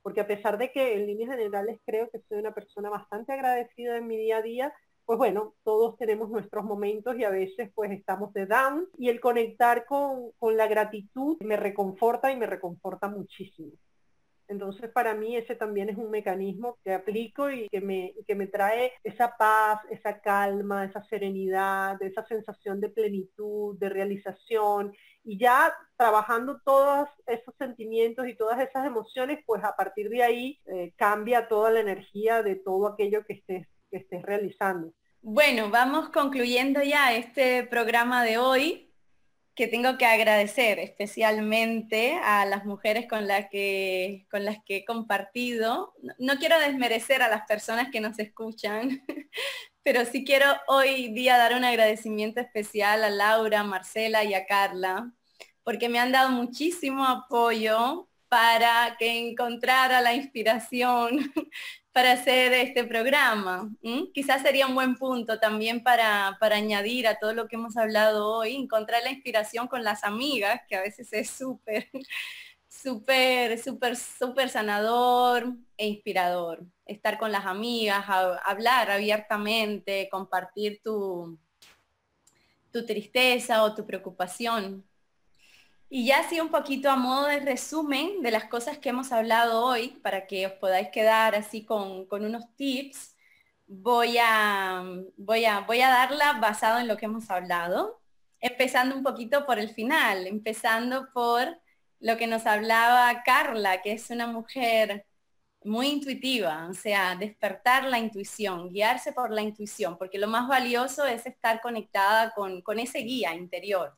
Porque 0.02 0.22
a 0.22 0.28
pesar 0.28 0.58
de 0.58 0.72
que 0.72 0.96
en 0.96 1.08
líneas 1.08 1.32
generales 1.32 1.80
creo 1.86 2.10
que 2.10 2.20
soy 2.28 2.40
una 2.40 2.54
persona 2.54 2.90
bastante 2.90 3.32
agradecida 3.32 3.98
en 3.98 4.08
mi 4.08 4.18
día 4.18 4.38
a 4.38 4.42
día, 4.42 4.74
pues 5.06 5.18
bueno, 5.18 5.54
todos 5.64 5.98
tenemos 5.98 6.30
nuestros 6.30 6.64
momentos 6.64 7.18
y 7.18 7.24
a 7.24 7.30
veces 7.30 7.72
pues 7.74 7.92
estamos 7.92 8.34
de 8.34 8.46
down 8.46 8.88
y 8.98 9.10
el 9.10 9.20
conectar 9.20 9.86
con, 9.86 10.32
con 10.40 10.56
la 10.56 10.68
gratitud 10.68 11.38
me 11.42 11.58
reconforta 11.58 12.32
y 12.32 12.38
me 12.38 12.46
reconforta 12.46 13.08
muchísimo. 13.08 13.72
Entonces, 14.48 14.90
para 14.92 15.14
mí 15.14 15.36
ese 15.36 15.56
también 15.56 15.90
es 15.90 15.98
un 15.98 16.12
mecanismo 16.12 16.78
que 16.84 16.94
aplico 16.94 17.50
y 17.50 17.70
que 17.70 17.82
me, 17.82 18.14
que 18.28 18.36
me 18.36 18.48
trae 18.48 18.94
esa 19.04 19.36
paz, 19.38 19.80
esa 19.90 20.20
calma, 20.20 20.86
esa 20.86 21.04
serenidad, 21.06 22.02
esa 22.02 22.26
sensación 22.28 22.80
de 22.82 22.90
plenitud, 22.90 23.78
de 23.80 23.90
realización. 23.90 24.94
Y 25.24 25.38
ya 25.40 25.74
trabajando 25.98 26.60
todos 26.66 27.08
esos 27.26 27.56
sentimientos 27.58 28.28
y 28.28 28.36
todas 28.36 28.60
esas 28.60 28.86
emociones, 28.86 29.40
pues 29.46 29.64
a 29.64 29.76
partir 29.76 30.10
de 30.10 30.24
ahí 30.24 30.60
eh, 30.66 30.94
cambia 30.98 31.48
toda 31.48 31.72
la 31.72 31.80
energía 31.80 32.44
de 32.44 32.56
todo 32.56 32.88
aquello 32.88 33.26
que 33.26 33.34
estés, 33.34 33.68
que 33.90 33.98
estés 33.98 34.22
realizando. 34.22 34.94
Bueno, 35.22 35.70
vamos 35.70 36.10
concluyendo 36.10 36.84
ya 36.84 37.16
este 37.16 37.64
programa 37.64 38.26
de 38.26 38.38
hoy 38.38 38.93
que 39.56 39.68
tengo 39.68 39.98
que 39.98 40.06
agradecer 40.06 40.80
especialmente 40.80 42.20
a 42.24 42.46
las 42.46 42.66
mujeres 42.66 43.08
con, 43.08 43.28
las 43.28 43.50
que, 43.50 44.26
con 44.32 44.46
las 44.46 44.58
que 44.66 44.78
he 44.78 44.86
compartido. 44.86 45.94
No, 46.18 46.38
quiero 46.38 46.60
desmerecer 46.60 47.22
a 47.22 47.30
las 47.30 47.46
personas 47.46 47.90
que 47.92 48.02
nos 48.02 48.18
escuchan, 48.20 49.04
pero 49.84 50.06
sí 50.06 50.26
quiero 50.26 50.46
hoy 50.68 51.14
día 51.14 51.38
dar 51.38 51.56
un 51.56 51.66
agradecimiento 51.66 52.42
especial 52.42 53.04
a 53.04 53.10
Laura, 53.10 53.64
Marcela 53.64 54.24
y 54.24 54.34
a 54.34 54.46
Carla, 54.46 55.12
porque 55.64 55.90
me 55.90 56.00
han 56.00 56.12
dado 56.12 56.30
muchísimo 56.30 57.06
apoyo 57.06 58.10
para 58.28 58.96
que 58.98 59.30
encontrara 59.30 60.02
la 60.02 60.16
inspiración 60.16 61.32
para 61.94 62.14
hacer 62.14 62.54
este 62.54 62.84
programa. 62.84 63.70
Quizás 64.14 64.42
sería 64.42 64.66
un 64.68 64.74
buen 64.74 64.96
punto 64.96 65.40
también 65.40 65.84
para, 65.84 66.38
añadir 66.42 67.08
a 67.08 67.20
todo 67.20 67.34
lo 67.34 67.48
que 67.48 67.56
hemos 67.56 67.78
hablado 67.78 68.28
hoy, 68.28 68.56
encontrar 68.56 69.04
la 69.04 69.12
inspiración 69.12 69.68
con 69.68 69.84
las 69.84 70.04
amigas, 70.04 70.62
que 70.68 70.76
a 70.76 70.82
veces 70.82 71.14
es 71.14 71.30
súper, 71.30 71.90
súper, 72.68 73.60
súper, 73.60 73.96
súper 73.96 74.50
sanador 74.50 75.56
e 75.78 75.88
inspirador. 75.88 76.66
Estar 76.88 77.20
con 77.20 77.32
las 77.32 77.46
amigas, 77.46 78.06
hablar 78.44 78.90
abiertamente, 78.90 80.10
compartir 80.12 80.82
tu, 80.84 81.38
tu 82.72 82.86
tristeza 82.88 83.64
o 83.64 83.76
tu 83.76 83.86
preocupación 83.86 84.84
y 85.96 86.08
ya 86.08 86.22
así 86.22 86.40
un 86.40 86.50
poquito 86.50 86.90
a 86.90 86.96
modo 86.96 87.28
de 87.28 87.40
resumen 87.40 88.24
de 88.24 88.32
las 88.32 88.46
cosas 88.46 88.80
que 88.80 88.90
hemos 88.90 89.12
hablado 89.12 89.64
hoy, 89.64 89.90
para 90.02 90.26
que 90.26 90.48
os 90.48 90.54
podáis 90.54 90.90
quedar 90.90 91.36
así 91.36 91.66
con, 91.66 92.08
unos 92.10 92.46
tips, 92.56 93.16
voy 93.68 94.18
a, 94.20 94.84
voy, 95.18 95.46
a, 95.46 95.60
voy 95.60 95.82
a 95.82 95.90
darla 95.90 96.40
basado 96.40 96.80
en 96.80 96.88
lo 96.88 96.98
que 96.98 97.06
hemos 97.06 97.30
hablado, 97.30 98.02
empezando 98.40 98.96
un 98.96 99.04
poquito 99.04 99.46
por 99.46 99.60
el 99.60 99.70
final, 99.70 100.26
empezando 100.26 101.10
por 101.14 101.60
lo 102.00 102.18
que 102.18 102.26
nos 102.26 102.48
hablaba 102.48 103.22
Carla, 103.24 103.84
que 103.84 103.92
es 103.92 104.10
una 104.10 104.26
mujer 104.26 105.06
muy 105.64 105.90
intuitiva, 105.90 106.70
o 106.72 106.74
sea, 106.74 107.16
despertar 107.16 107.84
la 107.84 108.00
intuición, 108.00 108.72
guiarse 108.72 109.14
por 109.14 109.30
la 109.30 109.44
intuición, 109.44 110.00
porque 110.00 110.18
lo 110.18 110.28
más 110.28 110.48
valioso 110.48 111.06
es 111.06 111.28
estar 111.28 111.62
conectada 111.62 112.34
con, 112.34 112.64
con 112.64 112.80
ese 112.80 113.00
guía 113.02 113.36
interior 113.36 113.96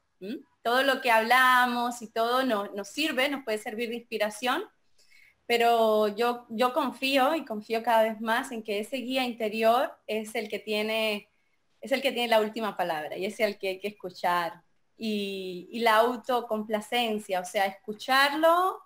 todo 0.65 0.81
lo 0.81 0.99
que 0.99 1.11
hablamos 1.11 2.01
y 2.01 2.07
todo 2.07 2.43
nos 2.43 2.87
sirve, 2.87 3.29
nos 3.29 3.43
puede 3.43 3.59
servir 3.59 3.89
de 3.89 3.97
inspiración, 3.97 4.63
pero 5.45 6.07
yo, 6.07 6.47
confío 6.73 7.35
y 7.35 7.45
confío 7.45 7.83
cada 7.83 8.01
vez 8.01 8.19
más 8.19 8.51
en 8.51 8.63
que 8.63 8.79
ese 8.79 8.97
guía 8.97 9.25
interior 9.25 9.95
es 10.07 10.33
el 10.33 10.49
que 10.49 10.57
tiene, 10.57 11.29
es 11.81 11.91
el 11.91 12.01
que 12.01 12.11
tiene 12.11 12.29
la 12.29 12.41
última 12.41 12.75
palabra 12.75 13.15
y 13.15 13.27
es 13.27 13.39
el 13.39 13.59
que 13.59 13.67
hay 13.67 13.79
que 13.79 13.89
escuchar. 13.89 14.63
Y, 14.97 15.69
la 15.81 15.97
autocomplacencia, 15.97 17.41
o 17.41 17.45
sea, 17.45 17.67
escucharlo, 17.67 18.81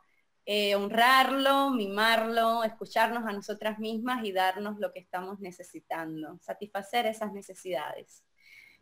eh, 0.46 0.76
honrarlo, 0.76 1.70
mimarlo, 1.72 2.65
escucharnos 2.65 3.26
a 3.26 3.32
nosotras 3.32 3.80
mismas 3.80 4.26
y 4.26 4.34
darnos 4.34 4.80
lo 4.80 4.92
que 4.92 5.00
estamos 5.00 5.39
necesitando, 5.39 6.39
satisfacer 6.42 7.06
esas 7.06 7.32
necesidades 7.32 8.26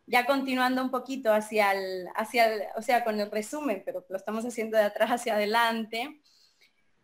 ya 0.07 0.25
continuando 0.25 0.81
un 0.83 0.91
poquito 0.91 1.33
hacia 1.33 1.73
el, 1.73 2.07
hacia 2.15 2.71
o 2.77 2.81
sea, 2.81 3.03
con 3.03 3.19
el 3.19 3.29
resumen, 3.31 3.83
pero 3.85 4.05
lo 4.09 4.17
estamos 4.17 4.45
haciendo 4.45 4.77
de 4.77 4.83
atrás 4.85 5.11
hacia 5.11 5.35
adelante, 5.35 6.21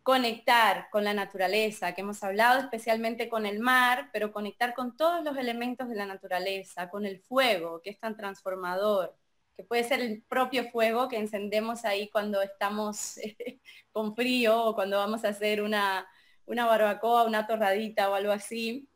conectar 0.03 0.89
con 0.91 1.03
la 1.05 1.13
naturaleza, 1.13 1.93
que 1.95 2.01
hemos 2.01 2.23
hablado 2.23 2.59
especialmente 2.61 3.29
con 3.29 3.45
el 3.45 3.59
mar, 3.59 4.09
pero 4.13 4.31
conectar 4.33 4.73
con 4.73 4.95
todos 4.97 5.23
los 5.23 5.37
elementos 5.37 5.89
de 5.89 5.95
la 5.95 6.05
naturaleza, 6.05 6.89
con 6.89 7.05
el 7.05 7.21
fuego, 7.21 7.81
que 7.81 7.91
es 7.91 7.99
tan 7.99 8.15
transformador, 8.17 9.15
que 9.55 9.63
puede 9.63 9.83
ser 9.83 10.01
el 10.01 10.23
propio 10.23 10.69
fuego 10.71 11.07
que 11.09 11.17
encendemos 11.17 11.85
ahí 11.85 12.09
cuando 12.09 12.41
estamos 12.41 13.15
con 13.91 14.15
frío 14.15 14.63
o 14.65 14.75
cuando 14.75 14.97
vamos 14.97 15.23
a 15.25 15.29
hacer 15.29 15.61
una, 15.61 16.07
una 16.45 16.65
barbacoa, 16.65 17.25
una 17.25 17.47
torradita 17.47 18.09
o 18.09 18.15
algo 18.15 18.31
así 18.31 18.89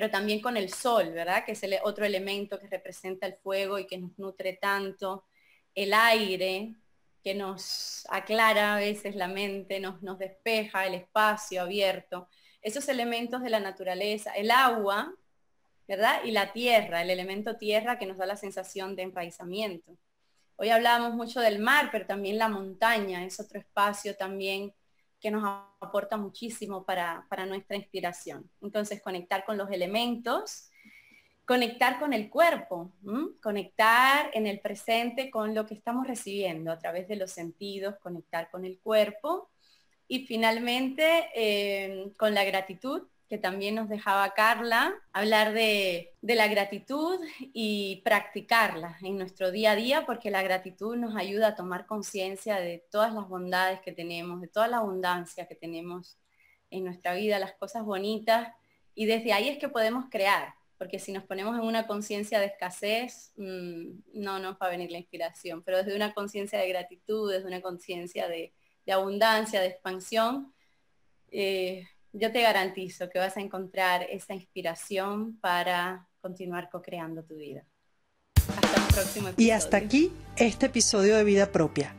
pero 0.00 0.10
también 0.10 0.40
con 0.40 0.56
el 0.56 0.72
sol, 0.72 1.12
¿verdad? 1.12 1.44
Que 1.44 1.52
es 1.52 1.62
el 1.62 1.76
otro 1.82 2.06
elemento 2.06 2.58
que 2.58 2.68
representa 2.68 3.26
el 3.26 3.34
fuego 3.34 3.78
y 3.78 3.86
que 3.86 3.98
nos 3.98 4.18
nutre 4.18 4.54
tanto, 4.54 5.26
el 5.74 5.92
aire, 5.92 6.74
que 7.22 7.34
nos 7.34 8.06
aclara 8.08 8.76
a 8.76 8.78
veces 8.78 9.14
la 9.14 9.28
mente, 9.28 9.78
nos, 9.78 10.02
nos 10.02 10.18
despeja 10.18 10.86
el 10.86 10.94
espacio 10.94 11.60
abierto, 11.60 12.30
esos 12.62 12.88
elementos 12.88 13.42
de 13.42 13.50
la 13.50 13.60
naturaleza, 13.60 14.32
el 14.32 14.50
agua, 14.50 15.12
¿verdad? 15.86 16.24
Y 16.24 16.30
la 16.30 16.54
tierra, 16.54 17.02
el 17.02 17.10
elemento 17.10 17.58
tierra 17.58 17.98
que 17.98 18.06
nos 18.06 18.16
da 18.16 18.24
la 18.24 18.38
sensación 18.38 18.96
de 18.96 19.02
enraizamiento. 19.02 19.98
Hoy 20.56 20.70
hablábamos 20.70 21.12
mucho 21.12 21.40
del 21.40 21.58
mar, 21.58 21.90
pero 21.92 22.06
también 22.06 22.38
la 22.38 22.48
montaña 22.48 23.22
es 23.26 23.38
otro 23.38 23.60
espacio 23.60 24.16
también 24.16 24.72
que 25.20 25.30
nos 25.30 25.44
aporta 25.80 26.16
muchísimo 26.16 26.84
para, 26.84 27.26
nuestra 27.46 27.76
inspiración. 27.76 28.50
Entonces, 28.62 29.02
conectar 29.02 29.44
con 29.44 29.58
los 29.58 29.70
elementos, 29.70 30.70
conectar 31.44 31.98
con 31.98 32.12
el 32.12 32.30
cuerpo, 32.30 32.92
conectar 33.42 34.30
en 34.32 34.46
el 34.46 34.60
presente 34.60 35.30
con 35.30 35.54
lo 35.54 35.66
que 35.66 35.74
estamos 35.74 36.06
recibiendo 36.06 36.72
a 36.72 36.78
través 36.78 37.06
de 37.08 37.16
los 37.16 37.32
sentidos, 37.32 37.96
conectar 38.02 38.50
con 38.50 38.64
el 38.64 38.78
cuerpo 38.78 39.50
y 40.08 40.26
finalmente 40.26 41.28
eh, 41.34 42.12
con 42.16 42.34
la 42.34 42.44
gratitud, 42.44 43.02
que 43.30 43.38
también 43.38 43.76
nos 43.76 43.88
dejaba 43.88 44.34
Carla, 44.34 44.92
hablar 45.12 45.52
de, 45.52 46.14
la 46.20 46.48
gratitud 46.48 47.20
y 47.38 48.02
practicarla 48.04 48.98
en 49.02 49.18
nuestro 49.18 49.52
día 49.52 49.70
a 49.70 49.76
día, 49.76 50.04
porque 50.04 50.32
la 50.32 50.42
gratitud 50.42 50.96
nos 50.96 51.14
ayuda 51.14 51.46
a 51.46 51.54
tomar 51.54 51.86
conciencia 51.86 52.56
de 52.56 52.84
todas 52.90 53.14
las 53.14 53.28
bondades 53.28 53.80
que 53.82 53.92
tenemos, 53.92 54.40
de 54.40 54.48
toda 54.48 54.66
la 54.66 54.78
abundancia 54.78 55.46
que 55.46 55.54
tenemos 55.54 56.18
en 56.70 56.82
nuestra 56.82 57.14
vida, 57.14 57.38
las 57.38 57.52
cosas 57.52 57.84
bonitas, 57.84 58.52
y 58.96 59.06
desde 59.06 59.32
ahí 59.32 59.48
es 59.48 59.58
que 59.58 59.68
podemos 59.68 60.06
crear, 60.10 60.52
porque 60.76 60.98
si 60.98 61.12
nos 61.12 61.22
ponemos 61.22 61.56
en 61.56 61.62
una 61.62 61.86
conciencia 61.86 62.40
de 62.40 62.46
escasez, 62.46 63.32
mm, 63.36 63.90
no 64.14 64.40
nos 64.40 64.54
va 64.54 64.66
a 64.66 64.70
venir 64.70 64.90
la 64.90 64.98
inspiración, 64.98 65.62
pero 65.62 65.76
desde 65.78 65.94
una 65.94 66.14
conciencia 66.14 66.58
de 66.58 66.68
gratitud, 66.68 67.30
desde 67.30 67.46
una 67.46 67.62
conciencia 67.62 68.26
de, 68.26 68.52
abundancia, 68.90 69.60
de 69.60 69.68
expansión, 69.68 70.52
eh, 71.30 71.86
yo 72.12 72.32
te 72.32 72.42
garantizo 72.42 73.08
que 73.08 73.18
vas 73.18 73.36
a 73.36 73.40
encontrar 73.40 74.02
esa 74.10 74.34
inspiración 74.34 75.38
para 75.40 76.08
continuar 76.20 76.68
co-creando 76.70 77.22
tu 77.24 77.36
vida. 77.36 77.64
Hasta 78.36 78.76
el 78.76 78.94
próximo 78.94 79.28
episodio. 79.28 79.46
Y 79.46 79.50
hasta 79.50 79.76
aquí 79.76 80.12
este 80.36 80.66
episodio 80.66 81.16
de 81.16 81.24
Vida 81.24 81.52
Propia. 81.52 81.94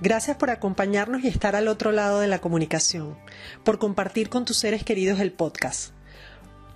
Gracias 0.00 0.36
por 0.38 0.48
acompañarnos 0.48 1.24
y 1.24 1.28
estar 1.28 1.54
al 1.56 1.68
otro 1.68 1.92
lado 1.92 2.20
de 2.20 2.26
la 2.26 2.40
comunicación, 2.40 3.18
por 3.64 3.78
compartir 3.78 4.30
con 4.30 4.46
tus 4.46 4.56
seres 4.56 4.82
queridos 4.82 5.20
el 5.20 5.32
podcast. 5.32 5.92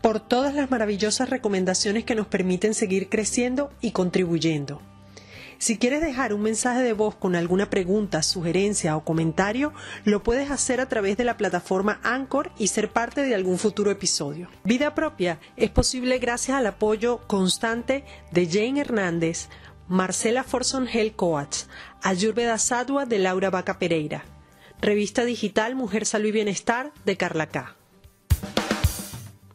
por 0.04 0.20
todas 0.20 0.54
las 0.54 0.70
maravillosas 0.70 1.30
recomendaciones 1.30 2.04
que 2.04 2.14
nos 2.14 2.26
permiten 2.26 2.74
seguir 2.74 3.08
creciendo 3.08 3.72
y 3.80 3.92
contribuyendo. 3.92 4.82
Si 5.58 5.78
quieres 5.78 6.00
dejar 6.00 6.34
un 6.34 6.42
mensaje 6.42 6.82
de 6.82 6.92
voz 6.92 7.14
con 7.14 7.36
alguna 7.36 7.70
pregunta, 7.70 8.22
sugerencia 8.22 8.96
o 8.96 9.04
comentario, 9.04 9.72
lo 10.04 10.22
puedes 10.22 10.50
hacer 10.50 10.80
a 10.80 10.88
través 10.88 11.16
de 11.16 11.24
la 11.24 11.36
plataforma 11.36 12.00
Anchor 12.02 12.50
y 12.58 12.68
ser 12.68 12.90
parte 12.90 13.22
de 13.22 13.34
algún 13.34 13.58
futuro 13.58 13.90
episodio. 13.90 14.48
Vida 14.64 14.94
propia 14.94 15.40
es 15.56 15.70
posible 15.70 16.18
gracias 16.18 16.56
al 16.56 16.66
apoyo 16.66 17.26
constante 17.26 18.04
de 18.32 18.46
Jane 18.46 18.80
Hernández, 18.80 19.48
Marcela 19.88 20.44
Forson 20.44 20.88
Hell 20.88 21.14
Coats, 21.14 21.68
Ayurveda 22.02 22.58
Sadua 22.58 23.06
de 23.06 23.18
Laura 23.18 23.50
Vaca 23.50 23.78
Pereira, 23.78 24.24
Revista 24.80 25.24
Digital 25.24 25.74
Mujer 25.74 26.06
Salud 26.06 26.28
y 26.28 26.32
Bienestar 26.32 26.92
de 27.04 27.16
Carla 27.16 27.48
K. 27.48 27.76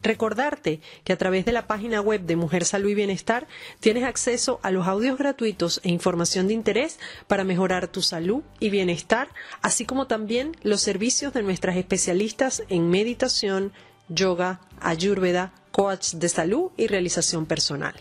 Recordarte 0.02 0.80
que 1.04 1.12
a 1.12 1.18
través 1.18 1.44
de 1.46 1.52
la 1.52 1.68
página 1.68 2.00
web 2.00 2.22
de 2.22 2.38
Mujer 2.38 2.64
Salud 2.64 2.90
y 2.90 2.96
Bienestar 2.96 3.48
tienes 3.82 4.06
acceso 4.06 4.60
a 4.64 4.72
los 4.72 4.88
audios 4.88 5.18
gratuitos 5.18 5.82
e 5.84 5.90
información 5.90 6.48
de 6.48 6.54
interés 6.54 7.00
para 7.28 7.44
mejorar 7.44 7.90
tu 7.90 8.02
salud 8.02 8.42
y 8.62 8.70
bienestar, 8.70 9.28
así 9.62 9.86
como 9.86 10.08
también 10.08 10.56
los 10.64 10.82
servicios 10.82 11.34
de 11.34 11.44
nuestras 11.44 11.76
especialistas 11.76 12.64
en 12.70 12.90
meditación, 12.90 13.74
yoga, 14.08 14.62
ayurveda, 14.80 15.52
coach 15.72 16.14
de 16.14 16.30
salud 16.30 16.72
y 16.78 16.88
realización 16.88 17.46
personal. 17.46 17.96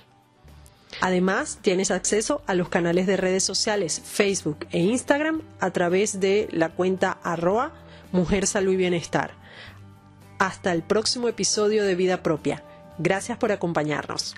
Además, 1.00 1.58
tienes 1.62 1.90
acceso 1.90 2.42
a 2.46 2.54
los 2.54 2.68
canales 2.68 3.06
de 3.08 3.16
redes 3.16 3.42
sociales 3.42 4.00
Facebook 4.04 4.66
e 4.70 4.78
Instagram 4.78 5.42
a 5.58 5.70
través 5.72 6.20
de 6.20 6.48
la 6.52 6.70
cuenta 6.70 7.18
arroa 7.24 7.72
Mujer 8.12 8.46
Salud 8.46 8.72
y 8.72 8.76
Bienestar 8.76 9.47
hasta 10.38 10.72
el 10.72 10.82
próximo 10.82 11.28
episodio 11.28 11.84
de 11.84 11.94
Vida 11.94 12.22
Propia. 12.22 12.62
Gracias 12.98 13.38
por 13.38 13.52
acompañarnos. 13.52 14.34